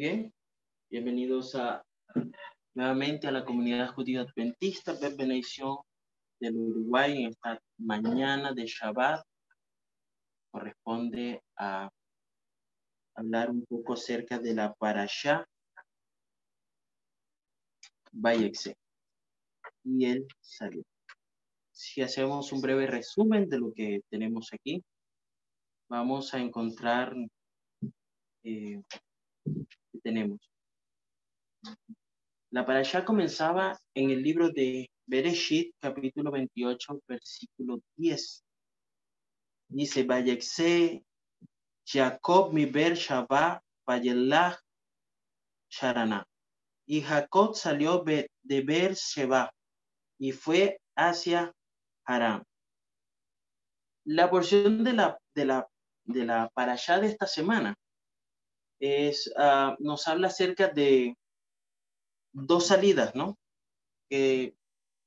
Bien, 0.00 0.32
bienvenidos 0.88 1.54
a 1.54 1.84
nuevamente 2.72 3.26
a 3.26 3.32
la 3.32 3.44
comunidad 3.44 3.92
judía 3.92 4.22
adventista, 4.22 4.94
Benedición 4.98 5.76
del 6.40 6.56
Uruguay 6.56 7.24
en 7.24 7.30
esta 7.32 7.60
mañana 7.76 8.54
de 8.54 8.64
Shabbat. 8.64 9.22
Corresponde 10.50 11.42
a 11.58 11.90
hablar 13.14 13.50
un 13.50 13.66
poco 13.66 13.92
acerca 13.92 14.38
de 14.38 14.54
la 14.54 14.72
parashá 14.72 15.46
Vayexe. 18.10 18.74
Y 19.84 20.06
él 20.06 20.26
salió. 20.40 20.82
Si 21.72 22.00
hacemos 22.00 22.52
un 22.52 22.62
breve 22.62 22.86
resumen 22.86 23.50
de 23.50 23.58
lo 23.58 23.70
que 23.74 24.00
tenemos 24.08 24.48
aquí, 24.54 24.82
vamos 25.90 26.32
a 26.32 26.38
encontrar 26.38 27.14
eh, 28.44 28.82
tenemos. 29.98 30.40
La 32.50 32.64
parasha 32.64 33.04
comenzaba 33.04 33.78
en 33.94 34.10
el 34.10 34.22
libro 34.22 34.50
de 34.50 34.90
Bereshit, 35.06 35.74
capítulo 35.80 36.30
28, 36.30 37.02
versículo 37.06 37.80
10. 37.96 38.44
Dice, 39.68 40.02
Vayexe 40.04 41.04
Jacob 41.84 42.52
mi 42.52 42.66
ber 42.66 42.94
Shabbat, 42.94 43.62
Vayelach. 43.86 44.58
Y 46.86 47.00
Jacob 47.02 47.54
salió 47.54 48.02
de 48.04 48.60
Ber 48.62 48.94
Sheba 48.94 49.52
y 50.18 50.32
fue 50.32 50.80
hacia 50.96 51.52
Haram. 52.04 52.42
La 54.04 54.28
porción 54.28 54.82
de 54.82 54.92
la, 54.92 55.18
de 55.34 55.44
la, 55.44 55.68
de 56.04 56.24
la 56.24 56.50
parashá 56.52 56.98
de 56.98 57.06
esta 57.06 57.28
semana 57.28 57.76
es, 58.80 59.32
ah, 59.36 59.76
nos 59.78 60.08
habla 60.08 60.28
acerca 60.28 60.68
de 60.68 61.16
dos 62.32 62.66
salidas, 62.66 63.14
¿no? 63.14 63.38
Que, 64.08 64.54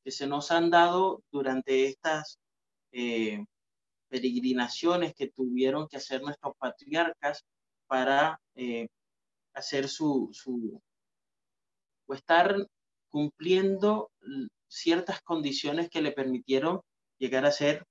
se 0.06 0.28
nos 0.28 0.52
han 0.52 0.70
dado 0.70 1.24
durante 1.32 1.86
estas 1.86 2.38
eh, 2.92 3.46
peregrinaciones 4.10 5.14
que 5.16 5.30
tuvieron 5.30 5.88
que 5.88 5.96
hacer 5.96 6.22
nuestros 6.22 6.56
patriarcas 6.58 7.46
para 7.88 8.38
eh, 8.56 8.90
hacer 9.54 9.88
su, 9.88 10.30
su, 10.34 10.82
o 12.06 12.14
estar 12.14 12.68
cumpliendo 13.10 14.12
ciertas 14.68 15.22
condiciones 15.22 15.90
que 15.90 16.02
le 16.02 16.12
permitieron 16.12 16.82
llegar 17.18 17.46
a 17.46 17.52
ser, 17.52 17.86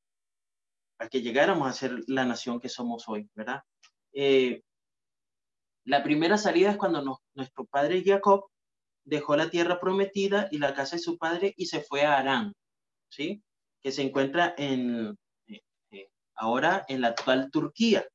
a 0.99 1.09
que 1.09 1.23
llegáramos 1.23 1.67
a 1.67 1.73
ser 1.73 1.99
la 2.09 2.27
nación 2.27 2.61
que 2.61 2.69
somos 2.69 3.09
hoy, 3.09 3.27
¿verdad? 3.35 3.63
Eh, 4.13 4.61
la 5.85 6.03
primera 6.03 6.39
salida 6.39 6.71
es 6.71 6.77
cuando 6.77 7.21
nuestro 7.35 7.65
padre 7.67 8.03
Jacob 8.05 8.47
dejó 9.05 9.37
la 9.37 9.51
tierra 9.51 9.81
prometida 9.81 10.49
y 10.51 10.59
la 10.59 10.75
casa 10.75 10.97
de 10.97 11.03
su 11.03 11.19
padre 11.19 11.55
y 11.57 11.67
se 11.67 11.81
fue 11.83 12.05
a 12.05 12.19
Arán, 12.19 12.53
¿sí? 13.11 13.43
Que 13.83 13.91
se 13.91 14.03
encuentra 14.03 14.55
en, 14.57 15.17
eh, 15.49 15.61
eh, 15.91 16.09
ahora 16.37 16.85
en 16.89 17.01
la 17.01 17.09
actual 17.09 17.51
Turquía. 17.51 18.07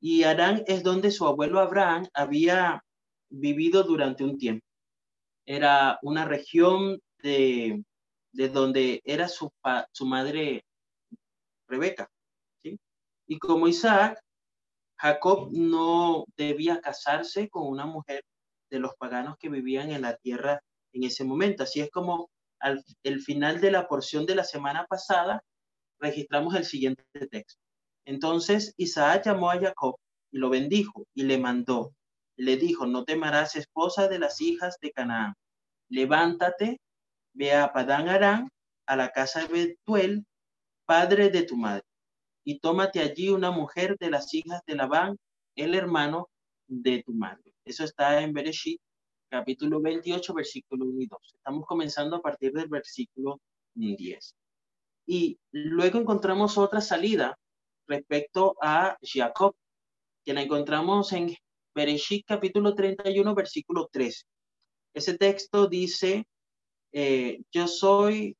Y 0.00 0.24
Arán 0.24 0.64
es 0.66 0.82
donde 0.82 1.10
su 1.10 1.26
abuelo 1.26 1.60
Abraham 1.60 2.08
había 2.12 2.82
vivido 3.28 3.84
durante 3.84 4.24
un 4.24 4.36
tiempo. 4.36 4.66
Era 5.46 5.98
una 6.02 6.24
región 6.24 7.00
de, 7.22 7.84
de 8.32 8.48
donde 8.48 9.00
era 9.04 9.28
su, 9.28 9.52
su 9.92 10.06
madre 10.06 10.64
Rebeca. 11.68 12.10
¿sí? 12.62 12.78
Y 13.28 13.38
como 13.38 13.68
Isaac 13.68 14.20
Jacob 15.00 15.48
no 15.50 16.26
debía 16.36 16.82
casarse 16.82 17.48
con 17.48 17.66
una 17.66 17.86
mujer 17.86 18.22
de 18.70 18.80
los 18.80 18.94
paganos 18.96 19.38
que 19.38 19.48
vivían 19.48 19.90
en 19.90 20.02
la 20.02 20.16
tierra 20.16 20.60
en 20.92 21.04
ese 21.04 21.24
momento. 21.24 21.62
Así 21.62 21.80
es 21.80 21.90
como 21.90 22.28
al 22.58 22.84
el 23.02 23.20
final 23.22 23.62
de 23.62 23.70
la 23.70 23.88
porción 23.88 24.26
de 24.26 24.34
la 24.34 24.44
semana 24.44 24.84
pasada 24.86 25.42
registramos 25.98 26.54
el 26.54 26.66
siguiente 26.66 27.02
texto. 27.30 27.58
Entonces 28.04 28.74
Isaac 28.76 29.24
llamó 29.24 29.50
a 29.50 29.58
Jacob 29.58 29.96
y 30.32 30.38
lo 30.38 30.50
bendijo 30.50 31.06
y 31.14 31.22
le 31.22 31.38
mandó. 31.38 31.94
Le 32.36 32.58
dijo, 32.58 32.84
no 32.84 33.04
temerás 33.04 33.56
esposa 33.56 34.06
de 34.06 34.18
las 34.18 34.40
hijas 34.42 34.76
de 34.82 34.92
Canaán. 34.92 35.34
Levántate, 35.88 36.78
ve 37.32 37.54
a 37.54 37.72
Padán 37.72 38.10
Arán, 38.10 38.50
a 38.86 38.96
la 38.96 39.10
casa 39.10 39.46
de 39.46 39.48
Betuel, 39.48 40.26
padre 40.84 41.30
de 41.30 41.42
tu 41.44 41.56
madre 41.56 41.89
y 42.44 42.58
tómate 42.58 43.00
allí 43.00 43.28
una 43.28 43.50
mujer 43.50 43.96
de 43.98 44.10
las 44.10 44.32
hijas 44.34 44.62
de 44.66 44.74
Labán, 44.74 45.18
el 45.56 45.74
hermano 45.74 46.28
de 46.66 47.02
tu 47.02 47.12
madre. 47.12 47.52
Eso 47.64 47.84
está 47.84 48.22
en 48.22 48.32
Bereshit, 48.32 48.80
capítulo 49.28 49.80
28, 49.80 50.34
versículo 50.34 50.86
1 50.86 51.02
y 51.02 51.06
2. 51.06 51.20
Estamos 51.36 51.66
comenzando 51.66 52.16
a 52.16 52.22
partir 52.22 52.52
del 52.52 52.68
versículo 52.68 53.40
10. 53.74 54.34
Y 55.06 55.38
luego 55.52 55.98
encontramos 55.98 56.56
otra 56.58 56.80
salida 56.80 57.36
respecto 57.86 58.54
a 58.60 58.96
Jacob, 59.02 59.54
que 60.24 60.32
la 60.32 60.42
encontramos 60.42 61.12
en 61.12 61.34
Bereshit, 61.74 62.24
capítulo 62.26 62.74
31, 62.74 63.34
versículo 63.34 63.88
13. 63.90 64.24
Ese 64.94 65.18
texto 65.18 65.68
dice, 65.68 66.26
eh, 66.92 67.42
yo 67.52 67.68
soy 67.68 68.36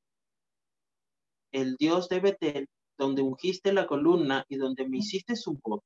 el 1.53 1.77
Dios 1.77 2.09
de 2.09 2.21
Betel 2.21 2.69
donde 3.01 3.23
ungiste 3.23 3.73
la 3.73 3.87
columna 3.87 4.45
y 4.47 4.57
donde 4.57 4.87
me 4.87 4.99
hiciste 4.99 5.35
su 5.35 5.59
voz. 5.65 5.81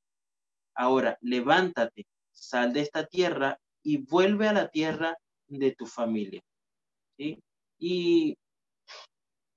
Ahora, 0.74 1.16
levántate, 1.20 2.06
sal 2.32 2.72
de 2.72 2.80
esta 2.80 3.06
tierra 3.06 3.56
y 3.84 3.98
vuelve 3.98 4.48
a 4.48 4.52
la 4.52 4.68
tierra 4.68 5.16
de 5.46 5.72
tu 5.76 5.86
familia. 5.86 6.42
Y 7.78 8.36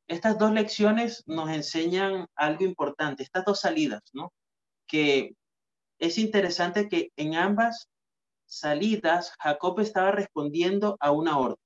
estas 0.08 0.38
dos 0.38 0.52
lecciones 0.52 1.24
nos 1.26 1.50
enseñan 1.50 2.28
algo 2.36 2.64
importante, 2.64 3.24
estas 3.24 3.44
dos 3.44 3.60
salidas, 3.60 4.04
¿no? 4.14 4.32
Que 4.86 5.34
es 5.98 6.20
interesante 6.20 6.88
que 6.88 7.10
en 7.16 7.34
ambas 7.34 7.90
salidas 8.46 9.34
Jacob 9.40 9.80
estaba 9.80 10.12
respondiendo 10.12 10.96
a 11.00 11.12
una 11.12 11.40
orden. 11.40 11.66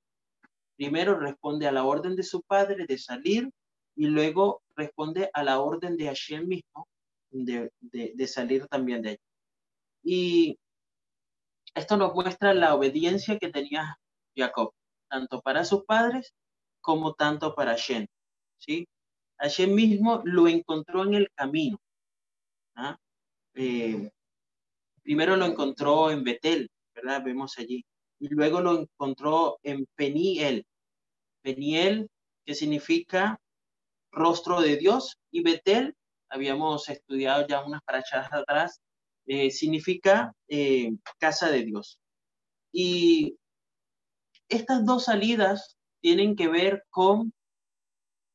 Primero 0.76 1.20
responde 1.20 1.68
a 1.68 1.72
la 1.72 1.84
orden 1.84 2.16
de 2.16 2.22
su 2.22 2.40
padre 2.40 2.86
de 2.86 2.96
salir 2.96 3.50
y 3.94 4.06
luego 4.06 4.62
responde 4.76 5.30
a 5.32 5.42
la 5.42 5.60
orden 5.60 5.96
de 5.96 6.06
Hashem 6.06 6.46
mismo 6.46 6.88
de, 7.30 7.70
de, 7.80 8.26
salir 8.26 8.66
también 8.68 9.02
de 9.02 9.10
allí. 9.10 9.20
Y 10.02 10.58
esto 11.74 11.96
nos 11.96 12.14
muestra 12.14 12.54
la 12.54 12.74
obediencia 12.74 13.38
que 13.38 13.50
tenía 13.50 13.98
Jacob, 14.36 14.72
tanto 15.08 15.40
para 15.40 15.64
sus 15.64 15.84
padres 15.84 16.34
como 16.80 17.14
tanto 17.14 17.54
para 17.54 17.72
Hashem. 17.72 18.06
¿sí? 18.58 18.86
Hashem 19.38 19.74
mismo 19.74 20.22
lo 20.24 20.48
encontró 20.48 21.04
en 21.04 21.14
el 21.14 21.28
camino. 21.34 21.78
¿ah? 22.74 22.96
Eh, 23.54 24.10
primero 25.02 25.36
lo 25.36 25.46
encontró 25.46 26.10
en 26.10 26.24
Betel, 26.24 26.70
¿verdad? 26.94 27.22
Vemos 27.24 27.58
allí. 27.58 27.84
Y 28.18 28.28
luego 28.28 28.60
lo 28.60 28.80
encontró 28.80 29.58
en 29.62 29.86
Peniel. 29.96 30.64
Peniel, 31.42 32.08
que 32.44 32.54
significa 32.54 33.40
rostro 34.12 34.60
de 34.60 34.76
Dios 34.76 35.18
y 35.30 35.42
Betel, 35.42 35.96
habíamos 36.28 36.88
estudiado 36.88 37.46
ya 37.46 37.64
unas 37.64 37.82
parachadas 37.82 38.32
atrás, 38.32 38.80
eh, 39.26 39.50
significa 39.50 40.32
eh, 40.48 40.92
casa 41.18 41.50
de 41.50 41.64
Dios. 41.64 41.98
Y 42.72 43.36
estas 44.48 44.84
dos 44.84 45.04
salidas 45.04 45.76
tienen 46.00 46.36
que 46.36 46.48
ver 46.48 46.84
con 46.90 47.32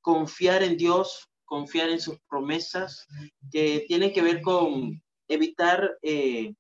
confiar 0.02 0.64
en 0.64 0.78
Dios, 0.78 1.28
confiar 1.46 1.90
en 1.90 2.00
sus 2.00 2.18
promesas, 2.30 3.06
que 3.52 3.86
tienen 3.88 4.14
que 4.14 4.22
ver 4.22 4.42
con 4.42 5.02
evitar 5.28 5.98
eh, 6.02 6.54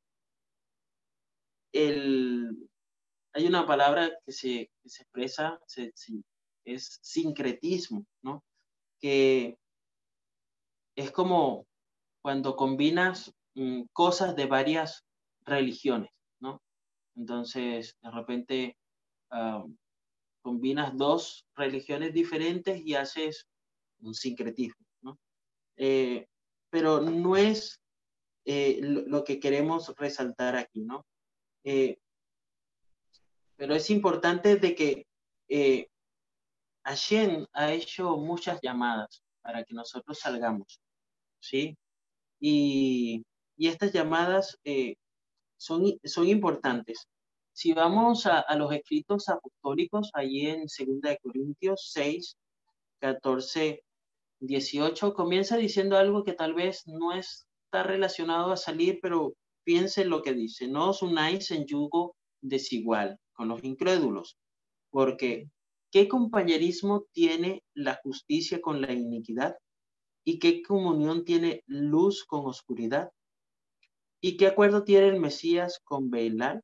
el... 1.71 2.69
Hay 3.33 3.45
una 3.45 3.67
palabra 3.67 4.11
que 4.25 4.31
se, 4.31 4.71
expresa, 4.83 5.59
es 6.65 6.99
sincretismo, 7.03 8.03
¿no? 8.23 8.43
Que 8.99 9.57
es 10.95 11.11
como 11.11 11.67
cuando 12.21 12.55
combinas 12.55 13.33
mm, 13.55 13.83
cosas 13.93 14.35
de 14.35 14.47
varias 14.47 15.05
religiones, 15.41 16.11
¿no? 16.39 16.61
Entonces, 17.15 17.95
de 18.01 18.11
repente 18.11 18.77
ah, 19.31 19.63
combinas 20.41 20.97
dos 20.97 21.45
religiones 21.55 22.13
diferentes 22.13 22.81
y 22.85 22.95
haces 22.95 23.47
un 23.99 24.13
sincretismo, 24.13 24.85
¿no? 25.01 25.19
Eh, 25.75 26.27
pero 26.69 27.01
no 27.01 27.35
es 27.37 27.79
eh, 28.45 28.79
lo, 28.81 29.23
que 29.23 29.39
queremos 29.39 29.93
resaltar 29.97 30.55
aquí, 30.55 30.81
¿no? 30.81 31.05
Eh, 31.63 31.97
pero 33.55 33.75
es 33.75 33.89
importante 33.89 34.57
de 34.57 34.75
que 34.75 35.05
Hashem 36.87 37.45
ha 37.53 37.73
hecho 37.73 38.15
muchas 38.15 38.61
llamadas 38.61 39.21
para 39.41 39.63
que 39.65 39.73
nosotros 39.73 40.19
salgamos, 40.19 40.79
¿sí? 41.41 41.77
Y, 42.39 43.23
estas 43.57 43.91
llamadas 43.91 44.57
eh, 44.63 44.95
son, 45.57 45.99
son 46.03 46.27
importantes. 46.27 47.07
Si 47.51 47.73
vamos 47.73 48.25
a, 48.25 48.45
los 48.55 48.71
escritos 48.71 49.27
apostólicos, 49.29 50.11
allí 50.13 50.47
en 50.47 50.61
2 50.61 51.17
Corintios 51.21 51.89
6, 51.91 52.37
14, 52.99 53.83
18, 54.39 55.13
comienza 55.13 55.57
diciendo 55.57 55.97
algo 55.97 56.23
que 56.23 56.33
tal 56.33 56.53
vez 56.53 56.83
no 56.85 57.13
está 57.13 57.83
relacionado 57.83 58.51
a 58.51 58.57
salir, 58.57 58.99
pero 59.01 59.33
piensen 59.63 60.09
lo 60.09 60.21
que 60.21 60.33
dice. 60.33 60.67
No 60.67 60.91
os 60.91 61.01
unáis 61.01 61.51
en 61.51 61.65
yugo 61.65 62.15
desigual 62.41 63.17
con 63.33 63.47
los 63.49 63.63
incrédulos, 63.63 64.37
porque 64.91 65.49
¿qué 65.91 66.07
compañerismo 66.07 67.05
tiene 67.11 67.63
la 67.73 67.99
justicia 68.03 68.61
con 68.61 68.81
la 68.81 68.91
iniquidad? 68.93 69.57
¿Y 70.23 70.39
qué 70.39 70.61
comunión 70.61 71.23
tiene 71.23 71.63
luz 71.67 72.25
con 72.25 72.45
oscuridad? 72.45 73.11
¿Y 74.21 74.35
qué 74.37 74.47
acuerdo 74.47 74.83
tiene 74.83 75.07
el 75.07 75.19
Mesías 75.19 75.79
con 75.83 76.09
Belial? 76.09 76.61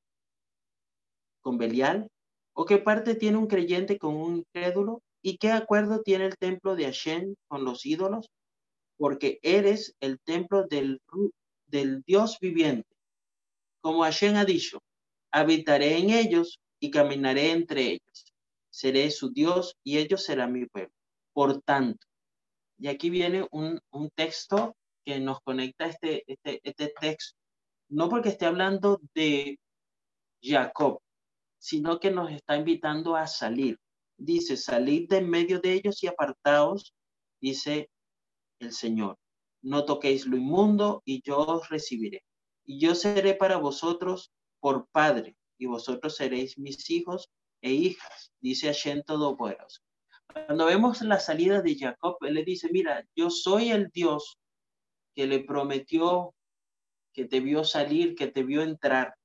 ¿Con 1.41 1.57
Belial? 1.57 2.09
¿O 2.53 2.65
qué 2.65 2.77
parte 2.77 3.15
tiene 3.15 3.37
un 3.37 3.47
creyente 3.47 3.97
con 3.97 4.15
un 4.15 4.37
incrédulo? 4.37 5.01
¿Y 5.21 5.37
qué 5.37 5.51
acuerdo 5.51 6.01
tiene 6.01 6.25
el 6.25 6.37
templo 6.37 6.75
de 6.75 6.85
Hashem 6.85 7.35
con 7.47 7.63
los 7.63 7.85
ídolos? 7.85 8.29
Porque 8.97 9.39
eres 9.41 9.95
el 10.01 10.19
templo 10.19 10.67
del, 10.67 11.01
del 11.67 12.01
Dios 12.03 12.37
viviente. 12.41 12.89
Como 13.81 14.03
Hashem 14.03 14.35
ha 14.35 14.45
dicho, 14.45 14.79
habitaré 15.31 15.97
en 15.97 16.09
ellos 16.09 16.59
y 16.79 16.91
caminaré 16.91 17.51
entre 17.51 17.81
ellos. 17.83 18.32
Seré 18.73 19.11
su 19.11 19.31
Dios 19.31 19.77
y 19.83 19.99
ellos 19.99 20.23
serán 20.23 20.53
mi 20.53 20.65
pueblo. 20.65 20.93
Por 21.31 21.61
tanto, 21.61 22.05
y 22.79 22.87
aquí 22.87 23.09
viene 23.09 23.47
un, 23.51 23.79
un 23.91 24.09
texto 24.09 24.75
que 25.05 25.19
nos 25.19 25.39
conecta 25.41 25.85
este, 25.85 26.23
este, 26.27 26.59
este 26.63 26.93
texto 26.99 27.37
no 27.93 28.09
porque 28.09 28.29
esté 28.29 28.47
hablando 28.47 28.99
de 29.13 29.59
Jacob, 30.41 30.99
sino 31.59 31.99
que 31.99 32.09
nos 32.09 32.31
está 32.31 32.57
invitando 32.57 33.15
a 33.15 33.27
salir. 33.27 33.77
Dice, 34.17 34.57
salid 34.57 35.09
de 35.09 35.17
en 35.17 35.29
medio 35.29 35.59
de 35.59 35.73
ellos 35.73 36.01
y 36.03 36.07
apartaos, 36.07 36.93
dice 37.39 37.91
el 38.59 38.71
Señor. 38.71 39.17
No 39.61 39.85
toquéis 39.85 40.25
lo 40.25 40.37
inmundo 40.37 41.03
y 41.05 41.21
yo 41.23 41.37
os 41.37 41.69
recibiré. 41.69 42.23
Y 42.65 42.79
yo 42.79 42.95
seré 42.95 43.35
para 43.35 43.57
vosotros 43.57 44.31
por 44.59 44.87
padre, 44.91 45.35
y 45.59 45.67
vosotros 45.67 46.15
seréis 46.15 46.57
mis 46.57 46.89
hijos 46.89 47.29
e 47.63 47.71
hijas, 47.71 48.31
dice 48.41 48.67
Hashem 48.67 49.01
Todopoderoso. 49.03 49.81
Cuando 50.27 50.65
vemos 50.65 51.01
la 51.01 51.19
salida 51.19 51.61
de 51.61 51.77
Jacob, 51.77 52.17
él 52.21 52.35
le 52.35 52.43
dice, 52.43 52.69
mira, 52.71 53.03
yo 53.15 53.29
soy 53.29 53.71
el 53.71 53.89
Dios 53.89 54.37
que 55.15 55.27
le 55.27 55.39
prometió 55.39 56.33
que 57.13 57.25
te 57.25 57.39
vio 57.39 57.63
salir, 57.63 58.15
que 58.15 58.27
te 58.27 58.43
vio 58.43 58.63
entrar. 58.63 59.15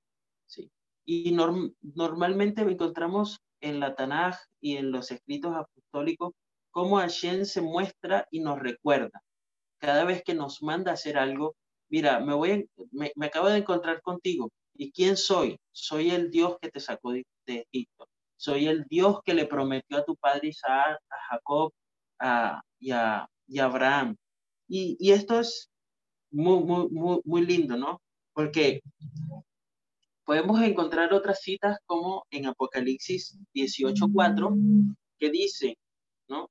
¿sí? 0.46 0.70
Y 1.05 1.32
normalmente 1.32 2.62
encontramos 2.62 3.40
en 3.61 3.81
la 3.81 3.94
Tanaj 3.94 4.37
y 4.61 4.76
en 4.76 4.93
los 4.93 5.11
escritos 5.11 5.55
apostólicos 5.56 6.32
cómo 6.70 6.99
Hashem 6.99 7.44
se 7.44 7.61
muestra 7.61 8.29
y 8.31 8.41
nos 8.41 8.58
recuerda. 8.58 9.23
Cada 9.79 10.05
vez 10.05 10.23
que 10.23 10.34
nos 10.34 10.62
manda 10.62 10.91
a 10.91 10.94
hacer 10.94 11.19
algo, 11.19 11.56
mira, 11.88 12.20
me, 12.20 12.34
voy, 12.34 12.69
me, 12.93 13.12
acabo 13.26 13.49
de 13.49 13.58
encontrar 13.58 14.02
contigo. 14.02 14.50
¿Y 14.75 14.93
quién 14.93 15.17
soy? 15.17 15.58
Soy 15.73 16.11
el 16.11 16.31
Dios 16.31 16.56
que 16.61 16.70
te 16.70 16.79
sacó 16.79 17.12
de, 17.12 17.25
Egipto. 17.46 18.07
Soy 18.38 18.69
el 18.69 18.85
Dios 18.85 19.19
que 19.25 19.35
le 19.35 19.46
prometió 19.46 19.99
a 19.99 20.05
tu 20.05 20.17
padre 20.17 20.49
Isaac, 20.49 20.99
a 21.11 21.17
Jacob 21.31 21.73
a, 22.20 22.62
y, 22.79 22.93
a, 22.93 23.29
Abraham. 23.61 24.17
Y, 24.69 24.96
y, 25.00 25.11
esto 25.11 25.40
es 25.40 25.70
muy, 26.31 26.62
muy, 26.62 26.88
muy, 26.88 27.20
muy 27.25 27.44
lindo, 27.44 27.76
¿no? 27.76 28.00
Porque 28.32 28.81
podemos 30.25 30.62
encontrar 30.62 31.12
otras 31.12 31.40
citas 31.43 31.79
como 31.85 32.25
en 32.31 32.46
Apocalipsis 32.46 33.37
18.4 33.55 34.94
que 35.19 35.31
dice, 35.31 35.76
¿no? 36.29 36.49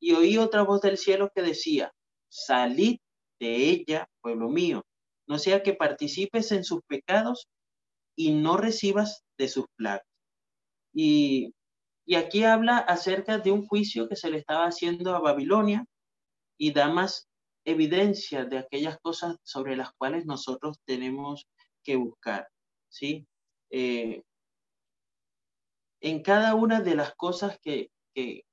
Y 0.00 0.12
oí 0.12 0.38
otra 0.38 0.62
voz 0.62 0.80
del 0.80 0.96
cielo 0.96 1.30
que 1.34 1.42
decía, 1.42 1.92
salid 2.30 2.98
de 3.38 3.56
ella, 3.56 4.08
pueblo 4.22 4.48
mío, 4.48 4.86
no 5.26 5.38
sea 5.38 5.62
que 5.62 5.74
participes 5.74 6.50
en 6.52 6.64
sus 6.64 6.80
pecados 6.86 7.48
y 8.16 8.32
no 8.32 8.56
recibas 8.56 9.24
de 9.36 9.48
sus 9.48 9.66
plagas. 9.76 10.06
Y, 10.98 11.54
y 12.06 12.14
aquí 12.14 12.44
habla 12.44 12.78
acerca 12.78 13.36
de 13.36 13.52
un 13.52 13.66
juicio 13.66 14.08
que 14.08 14.16
se 14.16 14.30
le 14.30 14.38
estaba 14.38 14.64
haciendo 14.64 15.14
a 15.14 15.20
Babilonia 15.20 15.84
y 16.56 16.72
da 16.72 16.88
más 16.88 17.28
evidencia 17.66 18.46
de 18.46 18.56
aquellas 18.56 18.98
cosas 19.00 19.36
sobre 19.42 19.76
las 19.76 19.92
cuales 19.92 20.24
nosotros 20.24 20.78
tenemos 20.86 21.46
que 21.82 21.96
buscar, 21.96 22.48
¿sí? 22.88 23.26
Eh, 23.68 24.22
en 26.00 26.22
cada 26.22 26.54
una 26.54 26.80
de 26.80 26.94
las 26.94 27.14
cosas 27.14 27.58
que, 27.60 27.90
que, 28.14 28.44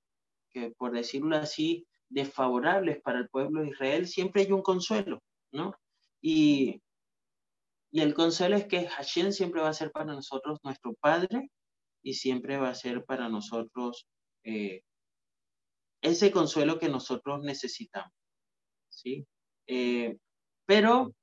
por 0.78 0.92
decirlo 0.92 1.38
así, 1.38 1.88
desfavorables 2.10 3.01
para 3.01 3.19
el 3.19 3.30
pueblo 3.30 3.62
de 3.62 3.69
Israel, 3.69 4.06
siempre 4.06 4.42
hay 4.42 4.51
un 4.51 4.63
consuelo, 4.63 5.24
¿no? 5.54 5.75
Y, 6.19 6.81
y 7.89 8.01
el 8.01 8.13
consuelo 8.13 8.57
es 8.57 8.66
que 8.66 8.88
Hashem 8.88 9.31
siempre 9.31 9.62
va 9.62 9.69
a 9.69 9.74
ser 9.74 9.92
para 9.92 10.13
nosotros 10.13 10.60
nuestro 10.62 10.94
Padre 10.96 11.50
y 12.03 12.13
siempre 12.15 12.57
va 12.57 12.69
a 12.69 12.75
ser 12.75 13.05
para 13.05 13.29
nosotros 13.29 14.07
eh, 14.44 14.81
ese 16.01 16.31
consuelo 16.31 16.77
que 16.77 16.89
nosotros 16.89 17.41
necesitamos. 17.44 18.13
¿sí? 18.89 19.25
Eh, 19.67 20.17
pero, 20.65 21.13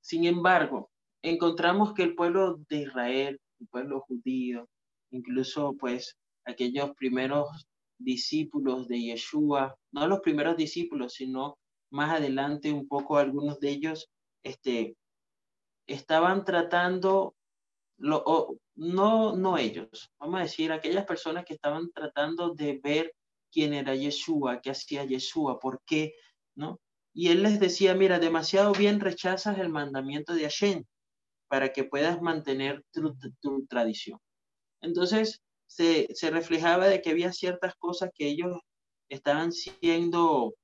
sin 0.00 0.24
embargo, 0.24 0.90
encontramos 1.22 1.94
que 1.94 2.02
el 2.02 2.14
pueblo 2.14 2.58
de 2.68 2.78
Israel, 2.78 3.40
el 3.60 3.68
pueblo 3.68 4.00
judío, 4.00 4.68
incluso 5.10 5.74
pues 5.78 6.16
aquellos 6.44 6.90
primeros 6.96 7.66
discípulos 7.98 8.88
de 8.88 9.00
Yeshua, 9.00 9.76
no 9.92 10.06
los 10.06 10.20
primeros 10.20 10.56
discípulos, 10.56 11.14
sino 11.14 11.58
más 11.90 12.16
adelante 12.16 12.72
un 12.72 12.88
poco 12.88 13.18
algunos 13.18 13.60
de 13.60 13.70
ellos, 13.70 14.08
este, 14.42 14.96
estaban 15.86 16.44
tratando, 16.44 17.34
lo, 17.98 18.56
no, 18.80 19.36
no 19.36 19.58
ellos, 19.58 20.10
vamos 20.18 20.40
a 20.40 20.42
decir, 20.44 20.72
aquellas 20.72 21.04
personas 21.04 21.44
que 21.44 21.54
estaban 21.54 21.90
tratando 21.92 22.54
de 22.54 22.80
ver 22.82 23.14
quién 23.52 23.74
era 23.74 23.94
Yeshua, 23.94 24.60
qué 24.60 24.70
hacía 24.70 25.04
Yeshua, 25.04 25.58
por 25.58 25.82
qué 25.84 26.14
¿no? 26.54 26.80
Y 27.12 27.28
él 27.28 27.42
les 27.42 27.60
decía, 27.60 27.94
mira, 27.94 28.18
demasiado 28.18 28.72
bien 28.72 29.00
rechazas 29.00 29.58
el 29.58 29.68
mandamiento 29.68 30.34
de 30.34 30.42
Hashem 30.42 30.84
para 31.48 31.72
que 31.72 31.84
puedas 31.84 32.22
mantener 32.22 32.84
tu, 32.92 33.66
tradición. 33.66 34.18
Entonces, 34.80 35.42
se, 35.66 36.08
reflejaba 36.30 36.88
de 36.88 37.02
que 37.02 37.10
había 37.10 37.32
ciertas 37.32 37.74
cosas 37.76 38.10
que 38.14 38.28
ellos 38.28 38.56
estaban 39.08 39.52
siendo, 39.52 40.54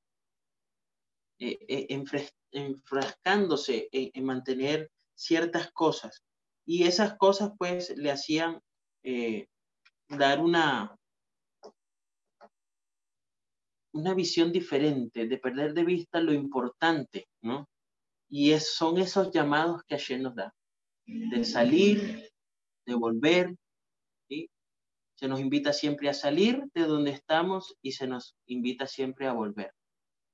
eh, 1.41 1.59
eh, 1.69 2.05
enfrascándose 2.53 3.89
en, 3.91 4.25
mantener 4.25 4.91
ciertas 5.15 5.73
cosas. 5.73 6.23
Y 6.67 6.85
esas 6.85 7.17
cosas, 7.17 7.53
pues, 7.57 7.97
le 7.97 8.11
hacían 8.11 8.61
eh, 9.05 9.47
dar 10.09 10.41
una, 10.41 10.97
una 13.93 14.15
visión 14.15 14.53
diferente, 14.53 15.27
de 15.27 15.39
perder 15.39 15.73
de 15.75 15.85
vista 15.85 16.21
lo 16.21 16.33
importante, 16.33 17.29
¿no? 17.41 17.69
Y 18.29 18.53
es, 18.53 18.75
son 18.75 18.99
esos 18.99 19.31
llamados 19.33 19.83
que 19.87 19.95
ayer 19.95 20.21
nos 20.21 20.35
da, 20.35 20.53
de 21.07 21.45
salir, 21.45 22.29
de 22.85 22.95
volver, 22.95 23.55
¿sí? 24.29 24.51
Se 25.15 25.29
nos 25.29 25.41
invita 25.41 25.73
siempre 25.73 26.09
a 26.09 26.15
salir 26.15 26.65
de 26.75 26.83
donde 26.83 27.13
estamos 27.13 27.77
y 27.81 27.93
se 27.93 28.07
nos 28.07 28.37
invita 28.47 28.87
siempre 28.87 29.27
a 29.27 29.33
volver. 29.33 29.73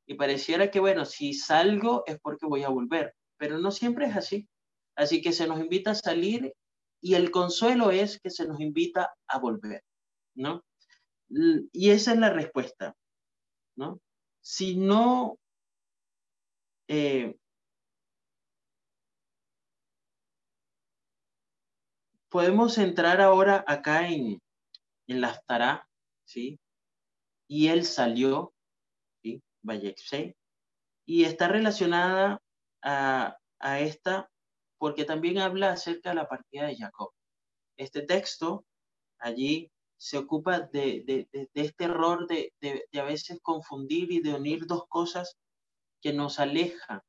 Y 0.07 0.15
pareciera 0.15 0.71
que, 0.71 0.81
bueno, 0.81 1.05
si 1.05 1.35
salgo 1.35 2.03
es 2.07 2.19
porque 2.21 2.47
voy 2.47 2.65
a 2.65 2.69
volver, 2.69 3.15
pero 3.37 3.59
no 3.59 3.71
siempre 3.71 4.07
es 4.07 4.17
así. 4.17 4.49
Así 4.97 5.23
que 5.23 5.33
se 5.33 5.47
nos 5.47 5.61
invita 5.61 5.93
a 5.93 5.95
salir 5.95 6.53
y 7.01 7.15
el 7.15 7.31
consuelo 7.31 7.91
es 7.91 8.21
que 8.21 8.31
se 8.31 8.47
nos 8.47 8.61
invita 8.61 9.13
a 9.27 9.39
volver, 9.39 9.83
¿no? 10.35 10.63
Y 11.29 11.91
esa 11.91 12.13
es 12.13 12.19
la 12.19 12.31
respuesta. 12.31 12.95
¿no? 13.77 14.01
Si 14.41 14.77
no 14.77 15.39
eh, 16.89 17.37
podemos 22.29 22.79
entrar 22.79 23.21
ahora 23.21 23.65
acá 23.67 24.09
en, 24.09 24.41
en 25.07 25.21
la 25.21 25.41
Tará, 25.47 25.89
¿sí? 26.25 26.59
Y 27.49 27.69
él 27.69 27.85
salió, 27.85 28.55
¿sí? 29.23 29.43
y 31.05 31.25
está 31.25 31.49
relacionada 31.49 32.41
a, 32.83 33.37
a 33.59 33.81
esta 33.81 34.31
porque 34.83 35.05
también 35.05 35.39
habla 35.39 35.71
acerca 35.71 36.09
de 36.09 36.17
la 36.17 36.29
partida 36.29 36.67
de 36.67 36.77
Jacob. 36.77 37.12
Este 37.77 38.03
texto 38.03 38.65
allí 39.21 39.71
se 39.97 40.19
ocupa 40.19 40.59
de, 40.59 41.29
este 41.55 41.85
error 41.85 42.27
de, 42.27 42.53
a 42.93 43.05
veces 43.05 43.39
confundir 43.43 44.11
y 44.11 44.21
de 44.21 44.35
unir 44.35 44.67
dos 44.67 44.89
cosas 44.89 45.37
que 46.01 46.12
nos 46.12 46.41
alejan, 46.41 47.01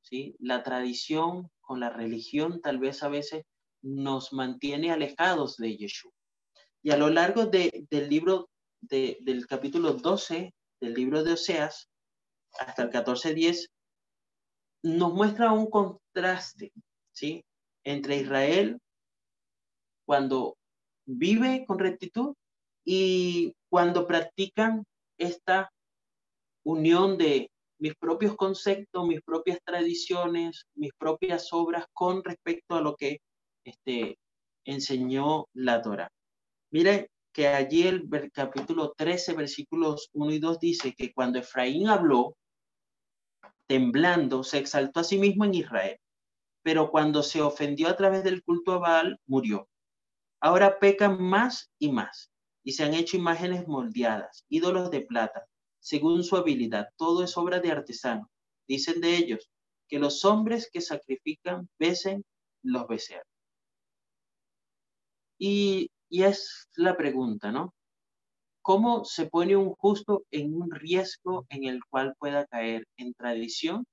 ¿sí? 0.00 0.36
La 0.38 0.62
tradición 0.62 1.50
con 1.60 1.80
la 1.80 1.90
religión 1.90 2.62
tal 2.62 2.78
vez 2.78 3.02
a 3.02 3.08
veces 3.10 3.44
nos 3.82 4.32
mantiene 4.32 4.90
alejados 4.90 5.58
de 5.58 5.76
Yeshua. 5.76 6.12
Y 6.82 6.92
a 6.92 6.96
lo 6.96 7.10
largo 7.10 7.44
de, 7.44 7.86
del 7.90 8.08
libro, 8.08 8.48
de, 8.80 9.18
del 9.20 9.46
capítulo 9.46 9.92
12 9.92 10.54
del 10.80 10.94
libro 10.94 11.22
de 11.22 11.34
Oseas, 11.34 11.90
hasta 12.58 12.84
el 12.84 12.90
14.10, 12.90 13.68
nos 14.86 15.12
muestra 15.12 15.52
un 15.52 15.68
contraste, 15.68 16.72
¿sí? 17.16 17.44
Entre 17.84 18.16
Israel 18.16 18.78
cuando 20.06 20.56
vive 21.06 21.64
con 21.66 21.78
rectitud 21.78 22.34
y 22.84 23.52
cuando 23.68 24.06
practican 24.06 24.84
esta 25.18 25.70
unión 26.64 27.18
de 27.18 27.50
mis 27.78 27.94
propios 27.96 28.36
conceptos, 28.36 29.06
mis 29.06 29.20
propias 29.22 29.58
tradiciones, 29.64 30.64
mis 30.74 30.92
propias 30.96 31.52
obras 31.52 31.86
con 31.92 32.22
respecto 32.24 32.76
a 32.76 32.80
lo 32.80 32.96
que 32.96 33.18
este, 33.64 34.18
enseñó 34.64 35.46
la 35.52 35.82
Torah. 35.82 36.10
Mire 36.70 37.10
que 37.32 37.48
allí 37.48 37.86
el, 37.86 38.08
capítulo 38.32 38.94
13, 38.96 39.34
versículos 39.34 40.08
1 40.12 40.32
y 40.32 40.38
2 40.38 40.58
dice 40.58 40.94
que 40.94 41.12
cuando 41.12 41.38
Efraín 41.38 41.88
habló, 41.88 42.36
temblando, 43.68 44.42
se 44.42 44.58
exaltó 44.58 45.00
a 45.00 45.04
sí 45.04 45.18
mismo 45.18 45.44
en 45.44 45.54
Israel, 45.54 45.98
pero 46.66 46.90
cuando 46.90 47.22
se 47.22 47.40
ofendió 47.42 47.86
a 47.86 47.96
través 47.96 48.24
del 48.24 48.42
culto 48.42 48.72
a 48.72 48.78
Baal, 48.78 49.20
murió. 49.26 49.68
Ahora 50.40 50.80
pecan 50.80 51.22
más 51.22 51.70
y 51.78 51.92
más 51.92 52.32
y 52.64 52.72
se 52.72 52.82
han 52.82 52.92
hecho 52.92 53.16
imágenes 53.16 53.68
moldeadas, 53.68 54.44
ídolos 54.48 54.90
de 54.90 55.02
plata, 55.02 55.46
según 55.78 56.24
su 56.24 56.34
habilidad. 56.34 56.88
Todo 56.96 57.22
es 57.22 57.36
obra 57.36 57.60
de 57.60 57.70
artesano. 57.70 58.28
Dicen 58.66 59.00
de 59.00 59.16
ellos 59.16 59.48
que 59.86 60.00
los 60.00 60.24
hombres 60.24 60.68
que 60.68 60.80
sacrifican 60.80 61.68
besen 61.78 62.24
los 62.64 62.88
becerros. 62.88 63.30
Y, 65.38 65.88
y 66.08 66.24
es 66.24 66.68
la 66.74 66.96
pregunta, 66.96 67.52
¿no? 67.52 67.74
¿Cómo 68.60 69.04
se 69.04 69.26
pone 69.26 69.54
un 69.54 69.72
justo 69.76 70.24
en 70.32 70.52
un 70.52 70.72
riesgo 70.72 71.46
en 71.48 71.62
el 71.62 71.78
cual 71.88 72.16
pueda 72.18 72.44
caer 72.44 72.88
en 72.96 73.14
tradición 73.14 73.84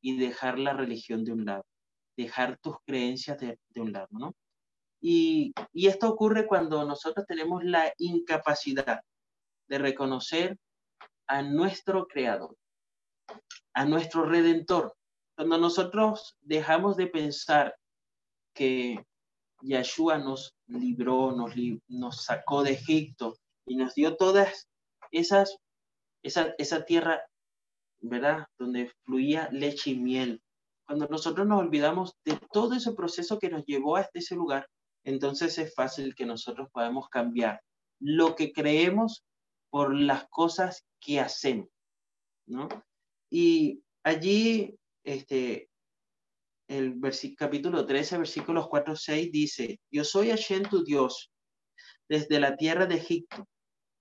y 0.00 0.16
dejar 0.18 0.58
la 0.58 0.72
religión 0.72 1.24
de 1.24 1.32
un 1.32 1.44
lado, 1.44 1.64
dejar 2.18 2.58
tus 2.58 2.76
creencias 2.84 3.38
de, 3.38 3.58
un 3.76 3.92
lado, 3.92 4.08
¿no? 4.10 4.34
Y, 5.00 5.52
y, 5.72 5.86
esto 5.86 6.08
ocurre 6.08 6.48
cuando 6.48 6.84
nosotros 6.84 7.24
tenemos 7.26 7.62
la 7.64 7.92
incapacidad 7.98 9.00
de 9.68 9.78
reconocer 9.78 10.58
a 11.28 11.42
nuestro 11.42 12.08
creador, 12.08 12.56
a 13.72 13.84
nuestro 13.84 14.24
redentor. 14.24 14.96
Cuando 15.36 15.58
nosotros 15.58 16.36
dejamos 16.40 16.96
de 16.96 17.06
pensar 17.06 17.76
que 18.52 18.98
Yeshua 19.60 20.18
nos 20.18 20.56
libró, 20.66 21.30
nos, 21.30 21.52
nos 21.86 22.24
sacó 22.24 22.64
de 22.64 22.72
Egipto 22.72 23.36
y 23.64 23.76
nos 23.76 23.94
dio 23.94 24.16
todas 24.16 24.66
esas, 25.12 25.56
esa, 26.24 26.52
esa 26.58 26.84
tierra, 26.84 27.22
¿verdad? 28.00 28.46
Donde 28.58 28.90
fluía 29.04 29.48
leche 29.52 29.90
y 29.90 30.00
miel. 30.00 30.42
Cuando 30.88 31.06
nosotros 31.06 31.46
nos 31.46 31.60
olvidamos 31.60 32.14
de 32.24 32.40
todo 32.50 32.74
ese 32.74 32.92
proceso 32.92 33.38
que 33.38 33.50
nos 33.50 33.62
llevó 33.66 33.96
hasta 33.96 34.20
ese 34.20 34.34
lugar, 34.34 34.66
entonces 35.04 35.58
es 35.58 35.74
fácil 35.74 36.14
que 36.14 36.24
nosotros 36.24 36.68
podamos 36.72 37.10
cambiar 37.10 37.60
lo 38.00 38.34
que 38.34 38.52
creemos 38.54 39.22
por 39.68 39.94
las 39.94 40.26
cosas 40.30 40.86
que 40.98 41.20
hacemos, 41.20 41.68
¿no? 42.46 42.70
Y 43.30 43.82
allí, 44.02 44.78
este, 45.04 45.68
el 46.68 46.98
capítulo 47.36 47.84
13, 47.84 48.16
versículos 48.16 48.66
4 48.68 48.96
6 48.96 49.30
dice, 49.30 49.80
yo 49.90 50.04
soy 50.04 50.30
Hashem 50.30 50.62
tu 50.70 50.84
Dios 50.84 51.30
desde 52.08 52.40
la 52.40 52.56
tierra 52.56 52.86
de 52.86 52.94
Egipto 52.94 53.46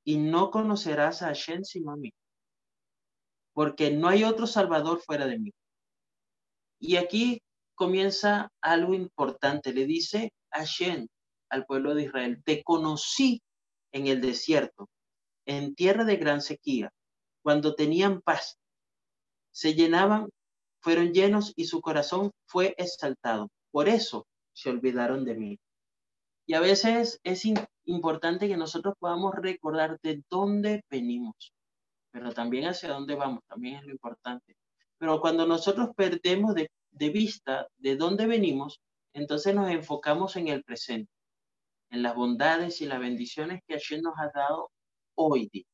y 0.06 0.16
no 0.16 0.52
conocerás 0.52 1.22
a 1.22 1.28
Hashem 1.28 1.66
sino 1.66 1.92
a 1.92 1.98
mí, 1.98 2.14
porque 3.52 3.92
no 3.92 4.08
hay 4.08 4.24
otro 4.24 4.48
salvador 4.48 5.02
fuera 5.02 5.28
de 5.28 5.38
mí. 5.38 5.54
Y 6.80 6.98
aquí 6.98 7.42
comienza 7.76 8.50
algo 8.62 8.94
importante, 8.94 9.74
le 9.74 9.86
dice 9.86 10.32
Hashem 10.52 11.08
al 11.50 11.66
pueblo 11.66 11.96
de 11.96 12.04
Israel, 12.04 12.42
te 12.44 12.64
conocí 12.64 13.42
en 13.92 14.08
el 14.08 14.22
desierto 14.22 14.90
en 15.48 15.76
tierra 15.76 16.04
de 16.04 16.18
gran 16.18 16.42
sequía, 16.42 16.92
cuando 17.42 17.74
tenían 17.74 18.22
paz, 18.22 18.58
se 19.52 19.74
llenaban, 19.74 20.30
fueron 20.82 21.14
llenos 21.14 21.54
y 21.56 21.66
su 21.66 21.82
corazón 21.82 22.32
fue 22.46 22.76
exaltado. 22.78 23.50
Por 23.72 23.88
eso 23.88 24.28
se 24.54 24.70
olvidaron 24.70 25.24
de 25.24 25.36
mí. 25.36 25.60
Y 26.46 26.54
a 26.54 26.60
veces 26.60 27.20
es 27.24 27.44
importante 27.86 28.48
que 28.48 28.58
nosotros 28.58 28.94
podamos 29.00 29.34
recordar 29.36 29.98
de 30.02 30.22
dónde 30.30 30.84
venimos, 30.90 31.54
pero 32.12 32.34
también 32.34 32.68
hacia 32.68 32.90
dónde 32.90 33.16
vamos, 33.16 33.42
también 33.48 33.78
es 33.78 33.86
lo 33.86 33.92
importante. 33.92 34.56
Pero 35.00 35.22
cuando 35.22 35.46
nosotros 35.46 35.90
perdemos 35.96 36.56
de, 36.56 36.70
vista 37.10 37.68
de 37.78 37.96
dónde 37.96 38.26
venimos, 38.26 38.82
entonces 39.14 39.54
nos 39.54 39.70
enfocamos 39.70 40.36
en 40.36 40.48
el 40.48 40.64
presente, 40.64 41.12
en 41.92 42.04
las 42.04 42.16
bondades 42.16 42.82
y 42.82 42.86
las 42.86 43.00
bendiciones 43.00 43.62
que 43.68 43.76
Hashem 43.76 44.02
nos 44.02 44.16
ha 44.18 44.32
dado 44.34 44.72
hoy 45.16 45.50
día. 45.52 45.66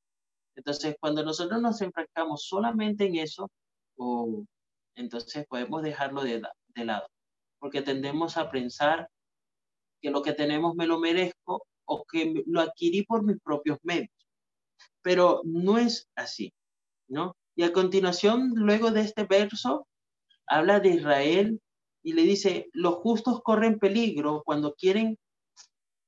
Entonces, 0.56 0.96
cuando 1.00 1.24
nosotros 1.24 1.62
nos 1.62 1.82
enfrascamos 1.82 2.46
solamente 2.46 3.06
en 3.06 3.16
eso, 3.16 3.50
o 3.98 4.46
entonces 4.96 5.46
podemos 5.48 5.82
dejarlo 5.82 6.24
de, 6.24 6.42
de 6.76 6.86
lado, 6.86 7.08
porque 7.60 7.82
tendemos 7.82 8.38
a 8.38 8.52
pensar 8.52 9.10
que 10.02 10.12
lo 10.12 10.22
que 10.22 10.34
tenemos 10.34 10.76
me 10.76 10.86
lo 10.86 11.00
merezco 11.00 11.66
o 11.86 12.04
que 12.06 12.44
lo 12.46 12.62
adquirí 12.62 13.04
por 13.04 13.24
mis 13.24 13.40
propios 13.42 13.80
medios. 13.84 14.12
Pero 15.02 15.42
no 15.46 15.78
es 15.78 16.08
así, 16.16 16.54
¿no? 17.08 17.36
Y 17.56 17.64
a 17.64 17.72
continuación, 17.72 18.54
luego 18.56 18.92
de 18.92 19.02
este 19.02 19.26
verso, 19.26 19.88
habla 20.48 20.80
de 20.80 20.90
Israel 20.90 21.62
y 22.02 22.14
le 22.14 22.24
dice, 22.24 22.70
los 22.74 22.96
justos 22.96 23.42
corren 23.44 23.80
peligro 23.80 24.44
cuando 24.46 24.74
quieren 24.74 25.18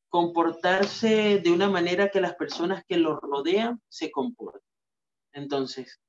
comportarse 0.09 1.39
de 1.39 1.51
una 1.51 1.69
manera 1.69 2.09
que 2.09 2.21
las 2.21 2.35
personas 2.35 2.83
que 2.87 2.97
los 2.97 3.19
rodean 3.21 3.81
se 3.89 4.11
comporten. 4.11 4.61
Entonces, 5.33 5.99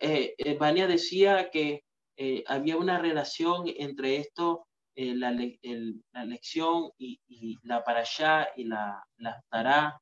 eh, 0.00 0.34
eh 0.38 0.86
decía 0.86 1.50
que 1.50 1.82
eh, 2.16 2.44
había 2.46 2.76
una 2.76 2.98
relación 2.98 3.64
entre 3.66 4.16
esto, 4.16 4.66
eh, 4.94 5.14
la, 5.14 5.32
la, 5.32 6.24
lección 6.24 6.90
y, 6.98 7.20
y, 7.26 7.56
la 7.62 7.82
allá 7.84 8.48
y 8.54 8.64
la, 8.64 9.02
la 9.16 9.42
tará, 9.50 10.00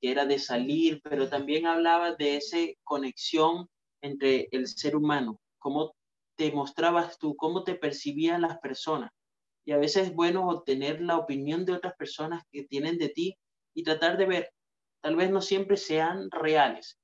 que 0.00 0.12
era 0.12 0.26
de 0.26 0.38
salir, 0.38 1.00
pero 1.02 1.28
también 1.28 1.66
hablaba 1.66 2.14
de 2.14 2.36
esa 2.36 2.58
conexión 2.84 3.68
entre 4.02 4.48
el 4.52 4.66
ser 4.66 4.96
humano, 4.96 5.40
cómo 5.58 5.94
te 6.36 6.52
mostrabas 6.52 7.18
tú, 7.18 7.36
cómo 7.36 7.64
te 7.64 7.74
percibían 7.74 8.42
las 8.42 8.58
personas 8.58 9.10
y 9.68 9.72
a 9.72 9.76
veces 9.76 10.08
es 10.08 10.14
bueno 10.14 10.48
obtener 10.48 11.02
la 11.02 11.18
opinión 11.18 11.66
de 11.66 11.74
otras 11.74 11.94
personas 11.94 12.42
que 12.50 12.64
tienen 12.64 12.96
de 12.96 13.10
ti 13.10 13.36
y 13.74 13.82
tratar 13.82 14.16
de 14.16 14.24
ver, 14.24 14.50
tal 15.02 15.14
vez 15.14 15.30
no 15.30 15.42
siempre 15.42 15.76
sean 15.76 16.30
reales 16.30 16.98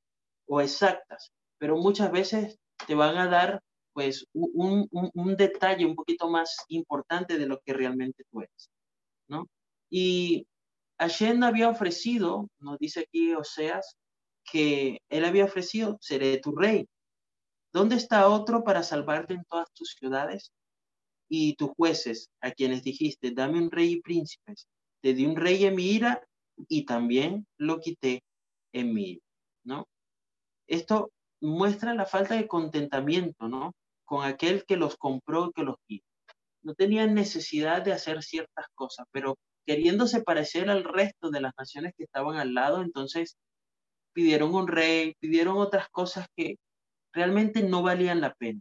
o 0.48 0.62
exactas, 0.62 1.30
pero 1.58 1.76
muchas 1.76 2.10
veces 2.10 2.58
te 2.86 2.94
van 2.94 3.18
a 3.18 3.28
dar 3.28 3.60
pues 3.92 4.26
un, 4.32 4.88
un, 4.90 5.36
detalle 5.36 5.84
un 5.84 5.94
poquito 5.94 6.30
más 6.30 6.56
importante 6.68 7.36
de 7.36 7.44
lo 7.44 7.60
que 7.60 7.74
realmente 7.74 8.24
tú 8.30 8.40
eres, 8.40 8.70
¿no? 9.28 9.46
Y 9.90 10.46
Hashem 10.98 11.42
había 11.42 11.68
ofrecido, 11.68 12.48
nos 12.60 12.78
dice 12.78 13.00
aquí 13.00 13.34
Oseas, 13.34 13.94
que 14.50 14.98
él 15.08 15.24
había 15.24 15.44
ofrecido, 15.44 15.98
seré 16.00 16.38
tu 16.38 16.54
rey. 16.54 16.86
¿Dónde 17.72 17.96
está 17.96 18.28
otro 18.28 18.64
para 18.64 18.82
salvarte 18.82 19.34
en 19.34 19.44
todas 19.44 19.72
tus 19.72 19.96
ciudades? 19.98 20.52
y 21.28 21.54
tus 21.54 21.70
jueces, 21.76 22.30
a 22.40 22.52
quienes 22.52 22.82
dijiste, 22.82 23.32
dame 23.32 23.58
un 23.58 23.70
rey 23.70 23.92
y 23.92 24.00
príncipes, 24.00 24.68
te 25.00 25.14
di 25.14 25.26
un 25.26 25.36
rey 25.36 25.64
en 25.64 25.74
mi 25.74 25.90
ira 25.90 26.22
y 26.68 26.84
también 26.84 27.46
lo 27.58 27.80
quité 27.80 28.22
en 28.72 28.94
mi 28.94 29.10
ira, 29.12 29.24
¿no? 29.64 29.88
Esto 30.66 31.10
muestra 31.40 31.94
la 31.94 32.06
falta 32.06 32.34
de 32.36 32.46
contentamiento, 32.46 33.48
¿no? 33.48 33.74
Con 34.04 34.24
aquel 34.24 34.64
que 34.64 34.76
los 34.76 34.96
compró, 34.96 35.50
que 35.52 35.62
los 35.62 35.76
quitó. 35.86 36.06
No 36.62 36.74
tenían 36.74 37.14
necesidad 37.14 37.82
de 37.82 37.92
hacer 37.92 38.22
ciertas 38.22 38.66
cosas, 38.74 39.06
pero 39.10 39.36
queriéndose 39.66 40.22
parecer 40.22 40.70
al 40.70 40.84
resto 40.84 41.30
de 41.30 41.40
las 41.40 41.52
naciones 41.58 41.92
que 41.96 42.04
estaban 42.04 42.36
al 42.36 42.54
lado, 42.54 42.82
entonces 42.82 43.36
pidieron 44.14 44.54
un 44.54 44.68
rey, 44.68 45.14
pidieron 45.20 45.58
otras 45.58 45.88
cosas 45.90 46.26
que 46.34 46.56
realmente 47.12 47.62
no 47.62 47.82
valían 47.82 48.20
la 48.20 48.32
pena. 48.34 48.60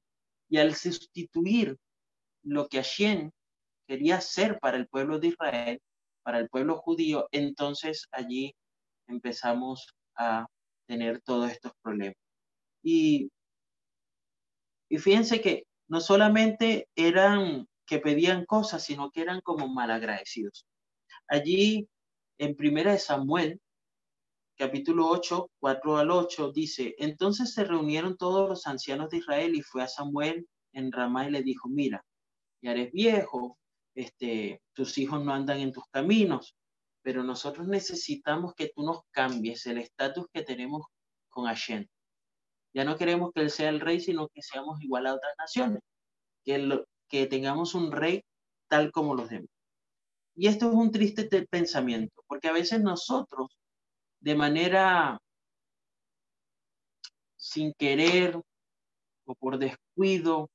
Y 0.50 0.58
al 0.58 0.76
sustituir 0.76 1.78
lo 2.44 2.68
que 2.68 2.78
Hashem 2.78 3.32
quería 3.88 4.18
hacer 4.18 4.60
para 4.60 4.78
el 4.78 4.88
pueblo 4.88 5.20
de 5.20 5.28
Israel, 5.28 5.82
para 6.24 6.40
el 6.40 6.50
pueblo 6.50 6.78
judío, 6.78 7.28
entonces 7.32 8.08
allí 8.12 8.54
empezamos 9.08 9.94
a 10.16 10.46
tener 10.88 11.22
todos 11.22 11.52
estos 11.52 11.72
problemas. 11.82 12.16
Y, 12.84 13.32
y 14.90 14.98
fíjense 14.98 15.42
que 15.42 15.64
no 15.88 16.02
solamente 16.02 16.88
eran 16.96 17.68
que 17.86 18.00
pedían 18.00 18.46
cosas, 18.46 18.84
sino 18.84 19.12
que 19.12 19.22
eran 19.22 19.42
como 19.42 19.68
malagradecidos. 19.68 20.66
Allí, 21.28 21.88
en 22.38 22.56
primera 22.56 22.92
de 22.92 23.00
Samuel, 23.00 23.60
capítulo 24.56 25.08
8, 25.08 25.52
4 25.60 25.98
al 25.98 26.12
8, 26.12 26.52
dice, 26.52 26.96
entonces 26.98 27.54
se 27.54 27.64
reunieron 27.64 28.18
todos 28.18 28.50
los 28.50 28.68
ancianos 28.68 29.10
de 29.10 29.18
Israel 29.18 29.56
y 29.56 29.62
fue 29.62 29.84
a 29.84 29.88
Samuel 29.88 30.48
en 30.74 30.92
Ramá 30.92 31.28
y 31.28 31.32
le 31.32 31.44
dijo, 31.44 31.70
mira, 31.70 32.04
ya 32.62 32.72
eres 32.72 32.92
viejo, 32.92 33.58
este, 33.96 34.62
tus 34.74 34.98
hijos 34.98 35.24
no 35.24 35.34
andan 35.34 35.60
en 35.60 35.72
tus 35.72 35.86
caminos, 35.92 36.56
pero 37.02 37.24
nosotros 37.24 37.68
necesitamos 37.68 38.54
que 38.56 38.72
tú 38.74 38.84
nos 38.84 39.02
cambies 39.12 39.66
el 39.66 39.78
estatus 39.78 40.26
que 40.32 40.44
tenemos 40.44 40.86
con 41.30 41.46
Hashem. 41.46 41.86
Ya 42.74 42.86
no 42.86 42.98
queremos 42.98 43.32
que 43.34 43.42
él 43.42 43.52
sea 43.52 43.70
el 43.70 43.80
rey, 43.80 44.00
sino 44.00 44.28
que 44.30 44.42
seamos 44.42 44.82
igual 44.82 45.06
a 45.06 45.16
otras 45.16 45.34
naciones, 45.38 45.82
que, 46.44 46.84
que 47.08 47.28
tengamos 47.28 47.76
un 47.76 47.92
rey 47.92 48.24
tal 48.68 48.92
como 48.92 49.14
los 49.14 49.30
demás. 49.30 49.50
Y 50.36 50.48
esto 50.48 50.70
es 50.70 50.74
un 50.74 50.92
triste 50.92 51.28
pensamiento, 51.46 52.24
porque 52.28 52.48
a 52.48 52.54
veces 52.54 52.82
nosotros, 52.82 53.56
de 54.24 54.36
manera 54.36 55.20
sin 57.36 57.74
querer 57.74 58.40
o 59.26 59.36
por 59.36 59.58
descuido, 59.58 60.50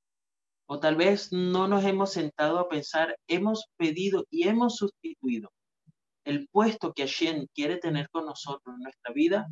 o 0.67 0.81
tal 0.81 0.97
vez 0.97 1.33
no 1.33 1.69
nos 1.69 1.85
hemos 1.85 2.13
sentado 2.13 2.59
a 2.59 2.69
pensar, 2.69 3.17
hemos 3.27 3.67
pedido 3.77 4.25
y 4.31 4.49
hemos 4.49 4.77
sustituido 4.77 5.51
el 6.25 6.49
puesto 6.49 6.93
que 6.93 7.03
Hashem 7.03 7.47
quiere 7.55 7.77
tener 7.77 8.09
con 8.11 8.25
nosotros 8.27 8.75
en 8.75 8.83
nuestra 8.83 9.13
vida 9.13 9.49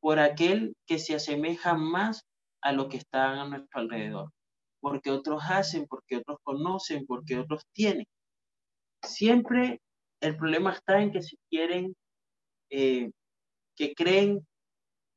por 0.00 0.18
aquel 0.18 0.74
que 0.86 0.98
se 0.98 1.14
asemeja 1.14 1.74
más 1.74 2.22
a 2.62 2.72
lo 2.72 2.88
que 2.88 2.96
está 2.96 3.40
a 3.40 3.48
nuestro 3.48 3.80
alrededor. 3.80 4.30
Porque 4.80 5.10
otros 5.10 5.42
hacen, 5.48 5.86
porque 5.86 6.16
otros 6.16 6.38
conocen, 6.42 7.06
porque 7.06 7.38
otros 7.38 7.62
tienen. 7.72 8.06
Siempre 9.02 9.80
el 10.20 10.36
problema 10.36 10.72
está 10.72 11.00
en 11.00 11.10
que 11.10 11.22
si 11.22 11.38
quieren, 11.50 11.94
eh, 12.70 13.10
que 13.76 13.94
creen 13.94 14.46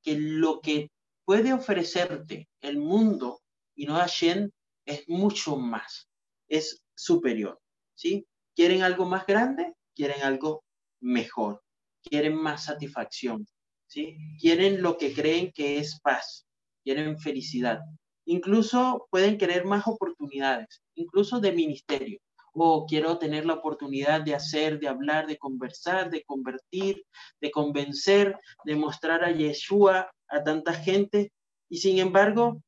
que 0.02 0.18
lo 0.18 0.62
que 0.62 0.90
puede 1.26 1.54
ofrecerte 1.54 2.48
el 2.62 2.80
mundo 2.80 3.42
y 3.76 3.86
no 3.86 3.96
Hashem 3.96 4.50
es 4.86 5.08
mucho 5.08 5.58
más, 5.58 6.08
es 6.48 6.82
superior, 6.96 7.60
¿sí? 7.96 8.26
¿Quieren 8.56 8.84
algo 8.84 9.06
más 9.06 9.26
grande? 9.26 9.74
Quieren 9.96 10.22
algo 10.22 10.64
mejor, 11.00 11.62
quieren 12.04 12.36
más 12.36 12.66
satisfacción, 12.66 13.48
¿sí? 13.88 14.18
Quieren 14.40 14.82
lo 14.82 14.98
que 14.98 15.14
creen 15.14 15.52
que 15.52 15.78
es 15.78 16.00
paz, 16.02 16.46
quieren 16.84 17.18
felicidad. 17.18 17.80
Incluso 18.26 19.08
pueden 19.10 19.38
querer 19.38 19.66
más 19.66 19.88
oportunidades, 19.88 20.82
incluso 20.96 21.40
de 21.40 21.52
ministerio. 21.52 22.20
O 22.54 22.86
quiero 22.86 23.18
tener 23.18 23.46
la 23.46 23.56
oportunidad 23.56 24.22
de 24.22 24.36
hacer, 24.36 24.80
de 24.80 24.88
hablar, 24.88 25.28
de 25.28 25.38
conversar, 25.38 26.10
de 26.10 26.24
convertir, 26.24 27.04
de 27.42 27.52
convencer, 27.52 28.40
de 28.64 28.76
mostrar 28.76 29.24
a 29.24 29.32
Yeshua 29.32 30.12
a 30.28 30.44
tanta 30.44 30.74
gente. 30.74 31.32
Y 31.70 31.78
sin 31.78 31.98
embargo, 31.98 32.62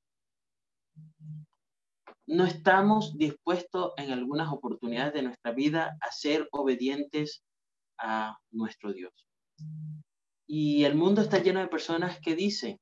no 2.28 2.46
estamos 2.46 3.16
dispuestos 3.18 3.94
en 3.98 4.12
algunas 4.12 4.52
oportunidades 4.52 5.14
de 5.14 5.22
nuestra 5.22 5.52
vida 5.52 5.98
a 6.02 6.12
ser 6.12 6.48
obedientes 6.52 7.44
a 8.00 8.38
nuestro 8.52 8.92
Dios. 8.92 9.14
Y 10.48 10.84
el 10.84 10.96
mundo 10.96 11.22
está 11.22 11.40
lleno 11.40 11.60
de 11.60 11.68
personas 11.68 12.20
que 12.20 12.36
dicen, 12.36 12.80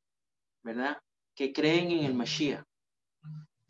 ¿verdad? 0.63 0.97
Que 1.35 1.53
creen 1.53 1.91
en 1.91 2.05
el 2.05 2.13
Mashiach. 2.13 2.63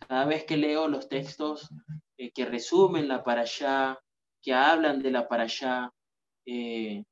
Cada 0.08 0.26
vez 0.26 0.46
que 0.46 0.58
leo 0.58 0.88
los 0.88 1.10
textos 1.10 1.70
eh, 2.18 2.32
que 2.32 2.46
resumen 2.46 3.08
la 3.08 3.24
allá, 3.26 4.00
que 4.42 4.54
hablan 4.54 5.02
de 5.02 5.12
la 5.12 5.28
para 5.28 5.48
eh, 6.46 7.04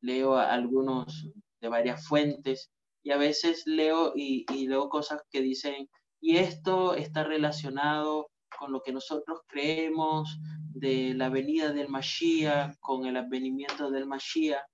leo 0.00 0.36
algunos 0.36 1.28
de 1.60 1.68
varias 1.68 2.06
fuentes 2.06 2.70
y 3.02 3.12
a 3.12 3.16
veces 3.16 3.62
leo 3.66 4.12
y, 4.14 4.44
leo 4.66 4.88
cosas 4.88 5.22
que 5.30 5.40
dicen 5.40 5.88
y 6.20 6.36
esto 6.36 6.94
está 6.94 7.24
relacionado 7.24 8.30
con 8.58 8.72
lo 8.72 8.82
que 8.82 8.92
nosotros 8.92 9.40
creemos 9.46 10.38
de 10.74 11.14
la 11.14 11.28
venida 11.28 11.72
del 11.72 11.88
Mashiach, 11.88 12.76
con 12.80 13.06
el 13.06 13.16
advenimiento 13.16 13.90
del 13.90 14.06
Mashiach. 14.06 14.64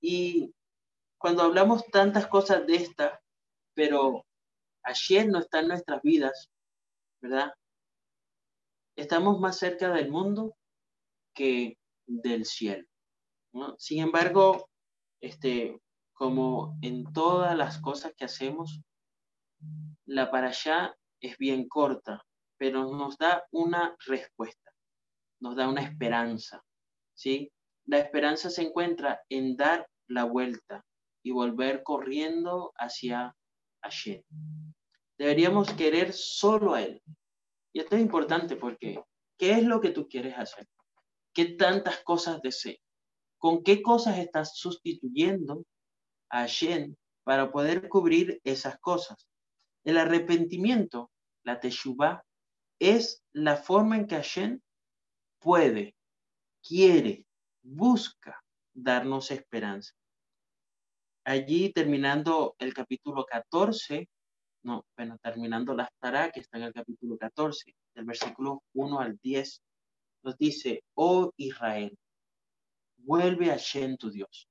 Y 0.00 0.52
cuando 1.18 1.42
hablamos 1.42 1.84
tantas 1.92 2.26
cosas 2.26 2.66
de 2.66 2.76
esta, 2.76 3.20
pero 3.74 4.24
ayer 4.82 5.28
no 5.28 5.38
está 5.38 5.60
en 5.60 5.68
nuestras 5.68 6.02
vidas, 6.02 6.50
¿verdad? 7.20 7.52
Estamos 8.96 9.40
más 9.40 9.58
cerca 9.58 9.92
del 9.92 10.10
mundo 10.10 10.56
que 11.34 11.78
del 12.06 12.44
cielo. 12.44 12.86
Sin 13.78 14.02
embargo, 14.02 14.68
este, 15.20 15.80
como 16.12 16.78
en 16.82 17.12
todas 17.12 17.56
las 17.56 17.80
cosas 17.80 18.12
que 18.16 18.24
hacemos, 18.24 18.80
la 20.06 20.30
para 20.30 20.48
allá 20.48 20.94
es 21.20 21.36
bien 21.38 21.68
corta, 21.68 22.24
pero 22.58 22.84
nos 22.94 23.16
da 23.18 23.44
una 23.52 23.96
respuesta, 24.06 24.72
nos 25.40 25.56
da 25.56 25.68
una 25.68 25.82
esperanza, 25.82 26.62
¿sí? 27.14 27.52
La 27.86 27.98
esperanza 27.98 28.50
se 28.50 28.62
encuentra 28.62 29.22
en 29.28 29.56
dar 29.56 29.88
la 30.08 30.24
vuelta 30.24 30.84
y 31.22 31.30
volver 31.30 31.82
corriendo 31.82 32.72
hacia 32.76 33.34
allí. 33.82 34.24
Deberíamos 35.18 35.72
querer 35.74 36.12
solo 36.12 36.74
a 36.74 36.82
Él. 36.82 37.02
Y 37.72 37.80
esto 37.80 37.96
es 37.96 38.02
importante 38.02 38.56
porque, 38.56 39.02
¿qué 39.38 39.52
es 39.52 39.64
lo 39.64 39.80
que 39.80 39.90
tú 39.90 40.08
quieres 40.08 40.36
hacer? 40.36 40.66
¿Qué 41.32 41.46
tantas 41.46 42.02
cosas 42.02 42.40
deseas? 42.42 42.80
¿Con 43.38 43.62
qué 43.62 43.80
cosas 43.82 44.18
estás 44.18 44.56
sustituyendo 44.56 45.64
a 46.28 46.40
Hashem 46.40 46.96
para 47.24 47.50
poder 47.50 47.88
cubrir 47.88 48.40
esas 48.44 48.78
cosas? 48.80 49.28
El 49.84 49.96
arrepentimiento, 49.96 51.10
la 51.44 51.60
teshuvah, 51.60 52.22
es 52.78 53.22
la 53.32 53.56
forma 53.56 53.96
en 53.96 54.06
que 54.06 54.16
Hashem 54.16 54.60
puede, 55.38 55.94
quiere, 56.62 57.26
busca 57.62 58.42
darnos 58.74 59.30
esperanza. 59.30 59.94
Allí 61.24 61.72
terminando 61.72 62.56
el 62.58 62.74
capítulo 62.74 63.24
14, 63.24 64.08
no, 64.62 64.84
bueno, 64.96 65.18
terminando 65.22 65.74
la 65.74 65.90
Tará, 65.98 66.30
que 66.30 66.40
está 66.40 66.58
en 66.58 66.64
el 66.64 66.72
capítulo 66.72 67.16
14, 67.16 67.74
del 67.94 68.04
versículo 68.04 68.62
1 68.74 69.00
al 69.00 69.18
10, 69.22 69.62
nos 70.22 70.36
dice, 70.36 70.84
oh 70.94 71.32
Israel, 71.36 71.96
vuelve 72.98 73.50
a 73.50 73.54
Hashem 73.54 73.96
tu 73.96 74.10
Dios, 74.10 74.48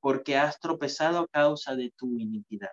porque 0.00 0.36
has 0.36 0.58
tropezado 0.58 1.20
a 1.20 1.28
causa 1.28 1.76
de 1.76 1.92
tu 1.96 2.18
iniquidad. 2.18 2.72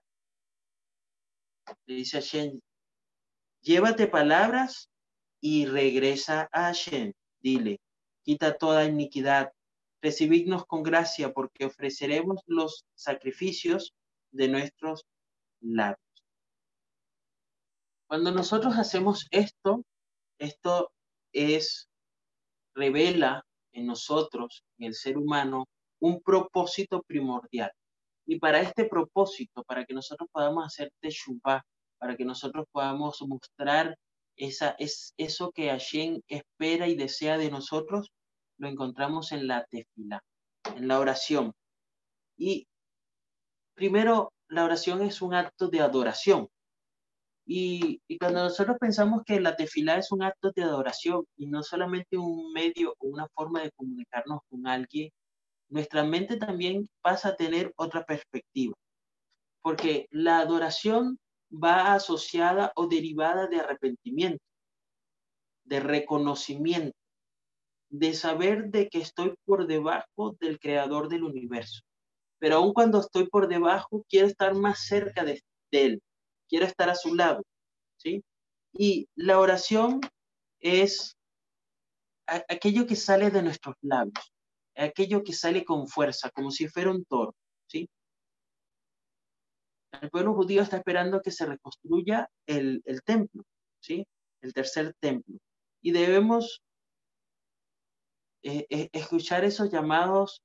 Le 1.86 1.96
dice 1.96 2.18
a 2.18 2.22
Hashem, 2.22 2.60
llévate 3.62 4.08
palabras 4.08 4.90
y 5.40 5.68
regresa 5.68 6.50
a 6.52 6.64
Hashem. 6.64 7.14
Dile, 7.40 7.80
quita 8.24 8.58
toda 8.58 8.86
iniquidad, 8.86 9.54
recibidnos 10.02 10.66
con 10.66 10.82
gracia, 10.82 11.32
porque 11.32 11.66
ofreceremos 11.66 12.42
los 12.48 12.86
sacrificios 12.96 13.94
de 14.32 14.48
nuestros 14.48 15.06
labios. 15.62 16.09
Cuando 18.10 18.32
nosotros 18.32 18.76
hacemos 18.76 19.28
esto, 19.30 19.86
esto 20.40 20.92
es, 21.32 21.88
revela 22.74 23.46
en 23.72 23.86
nosotros, 23.86 24.64
en 24.80 24.88
el 24.88 24.96
ser 24.96 25.16
humano, 25.16 25.68
un 26.02 26.20
propósito 26.20 27.04
primordial. 27.04 27.72
Y 28.26 28.40
para 28.40 28.62
este 28.62 28.86
propósito, 28.86 29.64
para 29.64 29.86
que 29.86 29.94
nosotros 29.94 30.28
podamos 30.32 30.66
hacer 30.66 30.92
Teshuvah, 31.00 31.62
para 32.00 32.18
que 32.18 32.26
nosotros 32.26 32.66
podamos 32.72 33.22
mostrar 33.28 33.96
esa, 34.36 34.76
es, 34.80 35.14
eso 35.18 35.52
que 35.52 35.70
Hashem 35.70 36.22
espera 36.28 36.88
y 36.88 36.96
desea 36.96 37.38
de 37.38 37.52
nosotros, 37.52 38.12
lo 38.58 38.68
encontramos 38.68 39.32
en 39.34 39.46
la 39.46 39.66
tefila, 39.66 40.24
en 40.76 40.88
la 40.88 41.00
oración. 41.00 41.54
Y 42.38 42.66
primero, 43.76 44.34
la 44.48 44.64
oración 44.64 45.04
es 45.04 45.22
un 45.22 45.36
acto 45.36 45.68
de 45.68 45.82
adoración. 45.82 46.50
Y, 47.52 48.00
cuando 48.20 48.44
nosotros 48.44 48.78
pensamos 48.80 49.24
que 49.26 49.40
la 49.40 49.56
tefila 49.56 49.98
es 49.98 50.12
un 50.12 50.22
acto 50.22 50.52
de 50.52 50.62
adoración 50.62 51.26
y 51.36 51.48
no 51.48 51.64
solamente 51.64 52.16
un 52.16 52.54
medio 52.54 52.94
o 53.00 53.08
una 53.08 53.28
forma 53.30 53.64
de 53.64 53.72
comunicarnos 53.72 54.42
con 54.52 54.68
alguien, 54.68 55.10
nuestra 55.68 56.04
mente 56.04 56.38
también 56.38 56.88
pasa 57.02 57.30
a 57.30 57.36
tener 57.36 57.74
otra 57.76 58.06
perspectiva, 58.06 58.76
porque 59.64 60.06
la 60.12 60.38
adoración 60.38 61.18
va 61.52 61.96
asociada 61.96 62.72
o 62.76 62.86
derivada 62.86 63.48
de 63.48 63.62
arrepentimiento, 63.62 64.44
de 65.64 65.80
reconocimiento, 65.80 66.96
de 67.90 68.14
saber 68.14 68.70
de 68.70 68.90
que 68.90 69.00
estoy 69.00 69.34
por 69.44 69.66
debajo 69.66 70.38
del 70.40 70.60
creador 70.60 71.10
del 71.10 71.24
universo. 71.24 71.82
Pero 72.38 72.58
aun 72.58 72.74
cuando 72.74 73.00
estoy 73.00 73.28
por 73.28 73.48
debajo, 73.48 74.06
quiero 74.08 74.28
estar 74.28 74.54
más 74.54 74.86
cerca 74.86 75.24
de 75.26 75.42
él, 75.72 76.00
quiero 76.50 76.66
estar 76.66 76.90
a 76.90 76.96
su 76.96 77.16
lado, 77.16 77.44
¿sí? 77.98 78.24
Y 78.74 79.08
la 79.16 79.40
oración 79.40 80.02
es 80.60 81.16
aquello 82.26 82.86
que 82.86 82.96
sale 82.96 83.32
de 83.32 83.42
nuestros 83.42 83.76
labios, 83.82 84.34
aquello 84.76 85.24
que 85.24 85.34
sale 85.34 85.64
con 85.66 85.88
fuerza, 85.88 86.30
como 86.32 86.52
si 86.52 86.68
fuera 86.68 86.92
un 86.92 87.06
toro, 87.06 87.36
¿sí? 87.68 87.90
El 90.02 90.10
pueblo 90.10 90.34
judío 90.34 90.62
está 90.62 90.78
esperando 90.78 91.22
que 91.22 91.32
se 91.32 91.46
reconstruya 91.46 92.30
el, 92.46 92.84
templo, 93.04 93.44
¿sí? 93.80 94.06
El 94.42 94.54
tercer 94.54 94.94
templo. 95.00 95.38
Y 95.82 95.92
debemos 95.92 96.62
eh, 98.44 98.66
eh, 98.70 98.90
escuchar 98.94 99.44
esos 99.44 99.72
llamados 99.72 100.42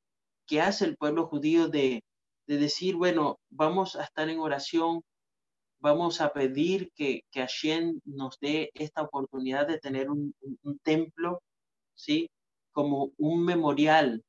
que 0.47 0.61
hace 0.61 0.85
el 0.85 0.97
pueblo 0.97 1.27
judío 1.27 1.69
de, 1.69 2.03
decir, 2.47 2.97
bueno, 2.97 3.39
vamos 3.51 3.97
a 3.97 4.05
estar 4.05 4.29
en 4.29 4.39
oración, 4.39 5.03
vamos 5.85 6.23
a 6.23 6.33
pedir 6.33 6.91
que, 6.95 7.27
que 7.31 7.41
Hashem 7.41 8.01
nos 8.07 8.39
dé 8.41 8.71
esta 8.73 9.03
oportunidad 9.03 9.69
de 9.69 9.79
tener 9.79 10.09
un, 10.09 10.35
templo, 10.83 11.43
¿sí? 11.95 12.31
Como 12.73 13.13
un 13.19 13.45
memorial. 13.45 14.25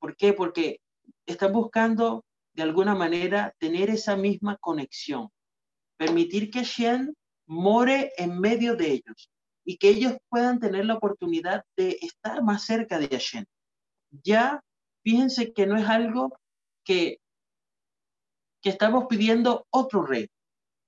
¿Por 0.00 0.16
qué? 0.16 0.32
Porque 0.32 0.80
están 1.26 1.52
buscando 1.52 2.24
de 2.54 2.62
alguna 2.62 2.94
manera 2.94 3.54
tener 3.58 3.90
esa 3.90 4.16
misma 4.16 4.56
conexión, 4.56 5.28
permitir 5.98 6.50
que 6.50 6.60
Hashem 6.60 7.12
more 7.46 8.10
en 8.16 8.40
medio 8.40 8.74
de 8.74 8.92
ellos 8.92 9.30
y 9.66 9.76
que 9.76 9.90
ellos 9.90 10.16
puedan 10.30 10.58
tener 10.60 10.86
la 10.86 10.94
oportunidad 10.94 11.62
de 11.76 11.98
estar 12.00 12.42
más 12.42 12.64
cerca 12.64 12.98
de 12.98 13.08
Hashem. 13.08 13.44
Ya 14.24 14.62
fíjense 15.04 15.52
que 15.52 15.66
no 15.66 15.76
es 15.76 15.86
algo 15.86 16.38
que, 16.86 17.18
que 18.62 18.70
estamos 18.70 19.04
pidiendo 19.10 19.66
otro 19.70 20.02
rey, 20.02 20.30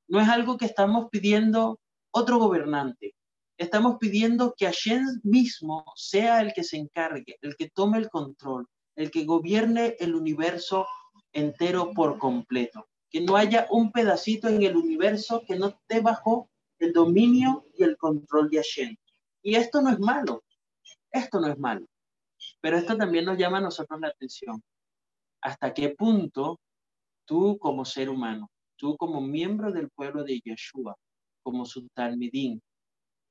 no 0.08 0.20
es 0.20 0.28
algo 0.28 0.56
que 0.56 0.64
estamos 0.64 1.08
pidiendo 1.10 1.78
otro 2.10 2.38
gobernante. 2.38 3.14
Estamos 3.58 3.98
pidiendo 3.98 4.54
que 4.56 4.64
Hashem 4.66 5.04
mismo 5.22 5.84
sea 5.96 6.40
el 6.40 6.52
que 6.54 6.64
se 6.64 6.78
encargue, 6.78 7.36
el 7.42 7.56
que 7.56 7.68
tome 7.70 7.98
el 7.98 8.08
control, 8.08 8.66
el 8.96 9.10
que 9.10 9.24
gobierne 9.24 9.96
el 9.98 10.14
universo 10.14 10.86
entero 11.32 11.90
por 11.92 12.18
completo. 12.18 12.88
Que 13.10 13.20
no 13.20 13.36
haya 13.36 13.66
un 13.70 13.92
pedacito 13.92 14.48
en 14.48 14.62
el 14.62 14.76
universo 14.76 15.42
que 15.46 15.56
no 15.56 15.68
esté 15.68 16.00
bajo 16.00 16.48
el 16.78 16.92
dominio 16.92 17.66
y 17.76 17.82
el 17.82 17.96
control 17.96 18.48
de 18.48 18.58
Hashem. 18.58 18.96
Y 19.42 19.56
esto 19.56 19.82
no 19.82 19.90
es 19.90 19.98
malo, 19.98 20.44
esto 21.10 21.40
no 21.40 21.48
es 21.48 21.58
malo. 21.58 21.86
Pero 22.60 22.78
esto 22.78 22.96
también 22.96 23.24
nos 23.24 23.36
llama 23.36 23.58
a 23.58 23.62
nosotros 23.62 24.00
la 24.00 24.08
atención. 24.08 24.62
¿Hasta 25.42 25.74
qué 25.74 25.90
punto 25.90 26.60
tú 27.24 27.58
como 27.58 27.84
ser 27.84 28.08
humano 28.08 28.50
tú 28.78 28.96
como 28.96 29.20
miembro 29.20 29.72
del 29.72 29.90
pueblo 29.90 30.24
de 30.24 30.40
Yeshua, 30.40 30.96
como 31.42 31.66
su 31.66 31.88
talmidín, 31.88 32.62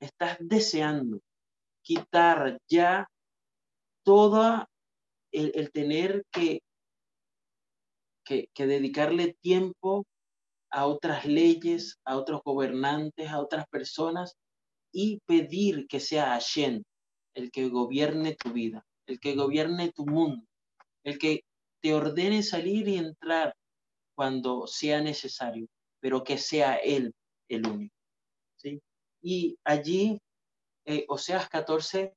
estás 0.00 0.36
deseando 0.40 1.20
quitar 1.82 2.58
ya 2.68 3.08
todo 4.04 4.66
el, 5.32 5.72
tener 5.72 6.24
que, 6.30 6.60
que, 8.24 8.48
que, 8.54 8.66
dedicarle 8.66 9.36
tiempo 9.40 10.06
a 10.70 10.86
otras 10.86 11.24
leyes, 11.24 11.98
a 12.04 12.16
otros 12.16 12.42
gobernantes, 12.44 13.28
a 13.30 13.40
otras 13.40 13.66
personas 13.68 14.34
y 14.92 15.20
pedir 15.26 15.86
que 15.88 16.00
sea 16.00 16.26
Hashem 16.26 16.82
el 17.34 17.50
que 17.50 17.68
gobierne 17.68 18.34
tu 18.34 18.52
vida, 18.52 18.84
el 19.06 19.20
que 19.20 19.34
gobierne 19.34 19.92
tu 19.92 20.04
mundo, 20.04 20.44
el 21.04 21.18
que 21.18 21.42
te 21.80 21.94
ordene 21.94 22.42
salir 22.42 22.88
y 22.88 22.96
entrar 22.96 23.54
cuando 24.18 24.66
sea 24.66 25.00
necesario, 25.00 25.68
pero 26.00 26.24
que 26.24 26.38
sea 26.38 26.74
Él 26.74 27.14
el 27.48 27.64
único. 27.68 27.94
¿sí? 28.56 28.82
Y 29.22 29.56
allí, 29.62 30.18
eh, 30.86 31.04
Oseas 31.06 31.48
14, 31.48 32.12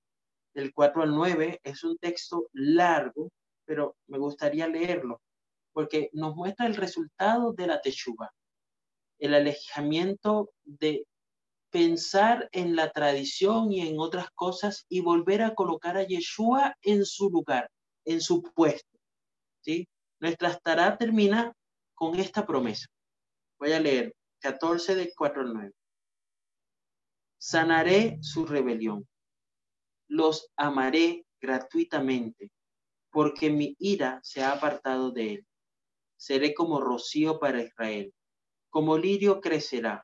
del 0.56 0.74
4 0.74 1.04
al 1.04 1.12
9, 1.12 1.60
es 1.64 1.84
un 1.84 2.00
texto 2.00 2.48
largo, 2.54 3.30
pero 3.66 3.98
me 4.08 4.18
gustaría 4.18 4.68
leerlo, 4.68 5.22
porque 5.74 6.10
nos 6.14 6.36
muestra 6.36 6.66
el 6.66 6.76
resultado 6.76 7.54
de 7.54 7.68
la 7.68 7.80
teshuva, 7.82 8.32
el 9.20 9.36
alejamiento 9.36 10.50
de 10.64 11.06
pensar 11.70 12.50
en 12.52 12.76
la 12.76 12.90
tradición 12.90 13.72
y 13.72 13.88
en 13.88 14.00
otras 14.00 14.32
cosas 14.32 14.88
y 14.90 15.02
volver 15.02 15.44
a 15.44 15.54
colocar 15.54 15.98
a 15.98 16.04
Yeshua 16.04 16.76
en 16.82 17.06
su 17.06 17.30
lugar, 17.30 17.70
en 18.06 18.22
su 18.22 18.42
puesto. 18.42 18.98
¿sí? 19.64 19.88
Nuestra 20.20 20.50
estará 20.50 20.98
termina 20.98 21.54
con 22.02 22.20
esta 22.20 22.48
promesa. 22.48 22.88
Voy 23.60 23.74
a 23.74 23.80
leer 23.80 24.16
14 24.40 24.96
de 24.96 25.14
4 25.16 25.44
al 25.44 25.54
9. 25.54 25.72
Sanaré 27.38 28.18
su 28.24 28.48
rebelión. 28.48 29.08
Los 30.08 30.50
amaré 30.58 31.28
gratuitamente, 31.40 32.50
porque 33.12 33.52
mi 33.52 33.76
ira 33.78 34.20
se 34.24 34.42
ha 34.42 34.54
apartado 34.54 35.12
de 35.12 35.34
él. 35.34 35.48
Seré 36.18 36.56
como 36.56 36.82
rocío 36.82 37.38
para 37.38 37.62
Israel, 37.62 38.12
como 38.72 38.98
lirio 38.98 39.40
crecerá, 39.40 40.04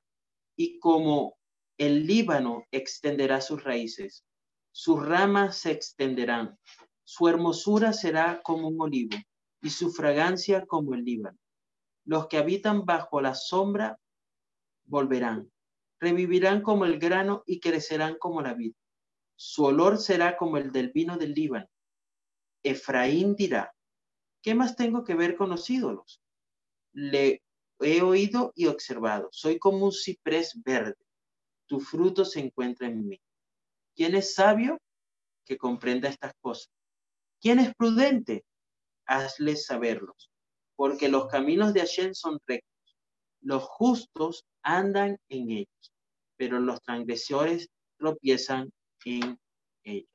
y 0.56 0.78
como 0.78 1.36
el 1.80 2.06
Líbano 2.06 2.64
extenderá 2.70 3.42
sus 3.42 3.64
raíces. 3.64 4.24
Sus 4.72 5.04
ramas 5.04 5.58
se 5.58 5.72
extenderán, 5.72 6.60
su 7.04 7.28
hermosura 7.28 7.92
será 7.92 8.40
como 8.44 8.68
un 8.68 8.80
olivo, 8.80 9.18
y 9.64 9.72
su 9.72 9.92
fragancia 9.92 10.64
como 10.68 10.94
el 10.94 11.04
Líbano 11.04 11.40
los 12.08 12.28
que 12.28 12.38
habitan 12.38 12.86
bajo 12.86 13.20
la 13.20 13.36
sombra 13.36 14.00
volverán, 14.86 15.52
revivirán 16.00 16.62
como 16.62 16.86
el 16.86 17.00
grano 17.00 17.44
y 17.46 17.60
crecerán 17.60 18.18
como 18.18 18.42
la 18.42 18.54
vid. 18.54 18.74
Su 19.36 19.66
olor 19.66 19.98
será 19.98 20.38
como 20.38 20.58
el 20.58 20.72
del 20.72 20.92
vino 20.94 21.18
del 21.18 21.34
Líbano. 21.34 21.68
Efraín 22.64 23.36
dirá, 23.36 23.76
¿qué 24.42 24.56
más 24.56 24.78
tengo 24.78 25.04
que 25.04 25.16
ver 25.16 25.36
con 25.36 25.50
los 25.50 25.70
ídolos? 25.70 26.22
Le 26.94 27.44
he 27.82 28.02
oído 28.02 28.54
y 28.56 28.68
observado, 28.68 29.28
soy 29.34 29.60
como 29.60 29.84
un 29.86 29.92
ciprés 29.92 30.62
verde, 30.64 30.96
tu 31.68 31.82
fruto 31.82 32.24
se 32.24 32.40
encuentra 32.40 32.88
en 32.88 33.06
mí. 33.06 33.22
¿Quién 33.94 34.16
es 34.16 34.34
sabio? 34.34 34.80
Que 35.46 35.58
comprenda 35.58 36.08
estas 36.08 36.34
cosas. 36.40 36.72
¿Quién 37.42 37.60
es 37.60 37.76
prudente? 37.76 38.46
Hazle 39.06 39.58
saberlos 39.58 40.32
porque 40.78 41.10
los 41.10 41.28
caminos 41.28 41.74
de 41.74 41.82
Hashem 41.82 42.14
son 42.14 42.40
rectos. 42.46 42.98
Los 43.42 43.64
justos 43.64 44.46
andan 44.62 45.18
en 45.28 45.50
ellos, 45.50 45.94
pero 46.38 46.60
los 46.60 46.82
transgresores 46.84 47.70
tropiezan 47.98 48.72
en 49.04 49.40
ellos. 49.84 50.10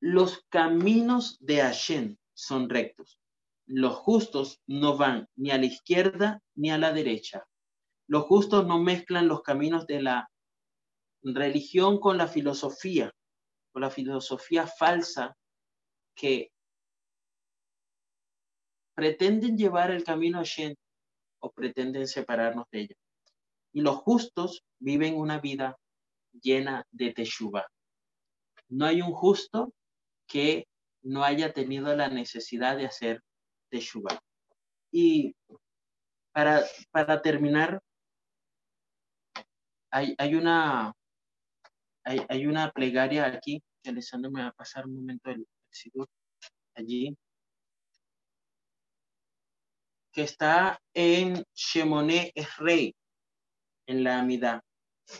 Los 0.00 0.44
caminos 0.48 1.36
de 1.40 1.60
Hashem 1.60 2.16
son 2.32 2.68
rectos. 2.68 3.20
Los 3.66 3.94
justos 3.96 4.60
no 4.66 4.96
van 4.96 5.28
ni 5.36 5.50
a 5.50 5.58
la 5.58 5.66
izquierda 5.66 6.42
ni 6.54 6.70
a 6.70 6.78
la 6.78 6.92
derecha. 6.92 7.46
Los 8.06 8.24
justos 8.24 8.66
no 8.66 8.78
mezclan 8.78 9.28
los 9.28 9.42
caminos 9.42 9.86
de 9.86 10.02
la 10.02 10.30
religión 11.22 12.00
con 12.00 12.16
la 12.16 12.26
filosofía, 12.26 13.12
con 13.72 13.82
la 13.82 13.90
filosofía 13.90 14.66
falsa 14.66 15.36
que 16.14 16.53
pretenden 18.94 19.56
llevar 19.56 19.90
el 19.90 20.04
camino 20.04 20.42
Shen 20.44 20.76
o 21.40 21.50
pretenden 21.50 22.06
separarnos 22.06 22.66
de 22.70 22.80
ella. 22.80 22.96
Y 23.72 23.80
los 23.80 23.96
justos 23.96 24.64
viven 24.78 25.16
una 25.16 25.40
vida 25.40 25.76
llena 26.32 26.86
de 26.90 27.12
teshuva. 27.12 27.66
No 28.68 28.86
hay 28.86 29.02
un 29.02 29.12
justo 29.12 29.72
que 30.26 30.66
no 31.02 31.22
haya 31.22 31.52
tenido 31.52 31.94
la 31.94 32.08
necesidad 32.08 32.76
de 32.76 32.86
hacer 32.86 33.22
teshuva. 33.70 34.18
Y 34.90 35.34
para, 36.32 36.62
para 36.90 37.20
terminar, 37.20 37.80
hay, 39.90 40.14
hay 40.18 40.34
una 40.34 40.92
hay, 42.04 42.20
hay, 42.28 42.46
una 42.46 42.70
plegaria 42.70 43.26
aquí, 43.26 43.62
que 43.82 43.90
Alessandro 43.90 44.30
me 44.30 44.42
va 44.42 44.48
a 44.48 44.52
pasar 44.52 44.86
un 44.86 44.94
momento 44.94 45.30
el, 45.30 45.46
el 45.94 46.06
allí, 46.74 47.16
que 50.14 50.22
está 50.22 50.80
en 50.94 51.44
Shemoné 51.54 52.32
Rey, 52.58 52.94
en 53.86 54.04
la 54.04 54.20
Amidad, 54.20 54.62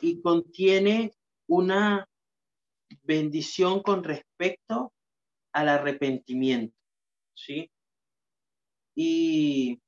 y 0.00 0.22
contiene 0.22 1.12
una 1.48 2.08
bendición 3.02 3.82
con 3.82 4.04
respecto 4.04 4.92
al 5.52 5.68
arrepentimiento, 5.68 6.76
¿sí? 7.34 7.70
Y 8.94 9.80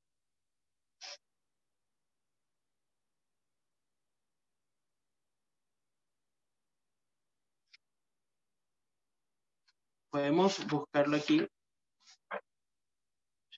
podemos 10.11 10.67
buscarlo 10.67 11.17
aquí, 11.17 11.47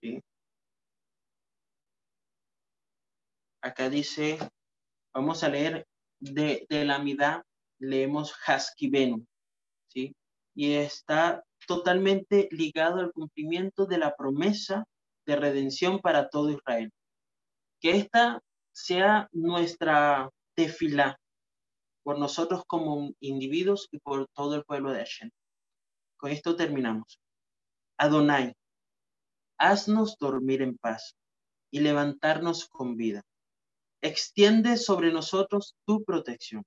¿sí? 0.01 0.23
Acá 3.63 3.89
dice, 3.91 4.39
vamos 5.15 5.43
a 5.45 5.49
leer 5.49 5.87
de, 6.21 6.67
de 6.69 6.85
la 6.85 6.99
mitad, 6.99 7.43
leemos 7.79 8.35
Haskibenu, 8.47 9.25
¿sí? 9.89 10.15
Y 10.55 10.75
está 10.75 11.45
totalmente 11.67 12.49
ligado 12.51 13.01
al 13.01 13.13
cumplimiento 13.13 13.87
de 13.87 13.99
la 13.99 14.17
promesa 14.17 14.85
de 15.27 15.37
redención 15.37 16.01
para 16.01 16.29
todo 16.29 16.51
Israel. 16.51 16.91
Que 17.81 17.97
esta 17.97 18.41
sea 18.73 19.29
nuestra 19.33 20.31
tefilá 20.55 21.19
por 22.03 22.19
nosotros 22.19 22.63
como 22.67 23.13
individuos 23.21 23.89
y 23.93 23.99
por 23.99 24.29
todo 24.35 24.55
el 24.57 24.65
pueblo 24.65 24.93
de 24.93 25.01
Hashem. 25.01 25.31
Con 26.17 26.31
esto 26.33 26.57
terminamos. 26.57 27.21
Adonai, 27.99 28.55
haznos 29.59 30.17
dormir 30.19 30.63
en 30.63 30.79
paz 30.79 31.15
y 31.71 31.81
levantarnos 31.81 32.69
con 32.69 32.97
vida. 32.97 33.23
Extiende 34.01 34.77
sobre 34.77 35.13
nosotros 35.13 35.75
tu 35.85 36.05
protección. 36.05 36.65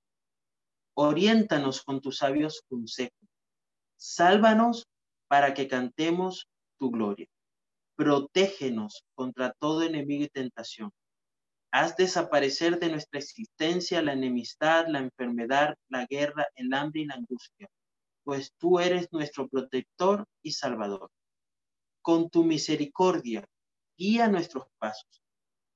Oriéntanos 0.94 1.82
con 1.82 2.00
tus 2.00 2.18
sabios 2.18 2.62
consejos. 2.68 3.28
Sálvanos 3.96 4.86
para 5.28 5.54
que 5.54 5.66
cantemos 5.66 6.46
tu 6.78 6.90
gloria. 6.90 7.26
Protégenos 7.96 9.02
contra 9.14 9.54
todo 9.58 9.82
enemigo 9.82 10.24
y 10.24 10.28
tentación. 10.28 10.90
Haz 11.70 11.96
desaparecer 11.96 12.78
de 12.78 12.90
nuestra 12.90 13.18
existencia 13.18 14.02
la 14.02 14.12
enemistad, 14.12 14.86
la 14.88 14.98
enfermedad, 14.98 15.74
la 15.88 16.04
guerra, 16.04 16.46
el 16.54 16.74
hambre 16.74 17.00
y 17.00 17.04
la 17.06 17.14
angustia, 17.14 17.66
pues 18.24 18.52
tú 18.58 18.78
eres 18.78 19.08
nuestro 19.10 19.48
protector 19.48 20.26
y 20.42 20.52
salvador. 20.52 21.08
Con 22.02 22.28
tu 22.28 22.44
misericordia, 22.44 23.46
guía 23.96 24.28
nuestros 24.28 24.66
pasos. 24.78 25.21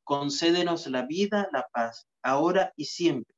Concédenos 0.06 0.86
la 0.86 1.04
vida, 1.04 1.48
la 1.52 1.66
paz, 1.72 2.06
ahora 2.22 2.72
y 2.76 2.84
siempre. 2.84 3.34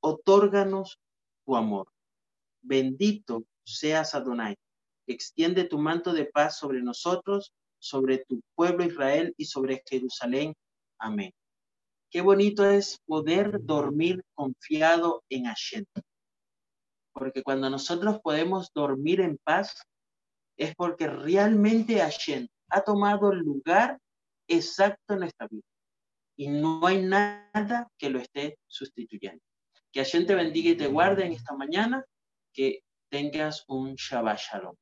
Otórganos 0.00 1.00
tu 1.44 1.56
amor. 1.56 1.88
Bendito 2.62 3.42
seas 3.64 4.14
Adonai. 4.14 4.54
Extiende 5.08 5.64
tu 5.64 5.80
manto 5.80 6.12
de 6.12 6.26
paz 6.26 6.58
sobre 6.58 6.80
nosotros, 6.80 7.52
sobre 7.80 8.18
tu 8.18 8.40
pueblo 8.54 8.84
Israel 8.84 9.34
y 9.36 9.46
sobre 9.46 9.82
Jerusalén. 9.84 10.54
Amén. 11.00 11.32
Qué 12.08 12.20
bonito 12.20 12.64
es 12.64 13.00
poder 13.04 13.64
dormir 13.64 14.22
confiado 14.36 15.24
en 15.28 15.46
Hashem. 15.46 15.86
Porque 17.12 17.42
cuando 17.42 17.68
nosotros 17.68 18.20
podemos 18.20 18.70
dormir 18.72 19.22
en 19.22 19.38
paz, 19.42 19.82
es 20.56 20.72
porque 20.76 21.08
realmente 21.08 21.98
Hashem 21.98 22.46
ha 22.68 22.82
tomado 22.82 23.32
el 23.32 23.40
lugar 23.40 23.98
exacto 24.46 25.14
en 25.14 25.18
nuestra 25.18 25.48
vida. 25.48 25.64
Y 26.36 26.48
no 26.48 26.86
hay 26.86 27.02
nada 27.02 27.88
que 27.98 28.10
lo 28.10 28.18
esté 28.18 28.58
sustituyendo. 28.66 29.42
Que 29.90 30.00
Hashem 30.00 30.26
te 30.26 30.34
bendiga 30.34 30.70
y 30.70 30.76
te 30.76 30.86
guarde 30.86 31.24
en 31.24 31.32
esta 31.32 31.54
mañana. 31.54 32.04
Que 32.52 32.80
tengas 33.08 33.64
un 33.68 33.94
Shabbat 33.94 34.38
Shalom. 34.38 34.76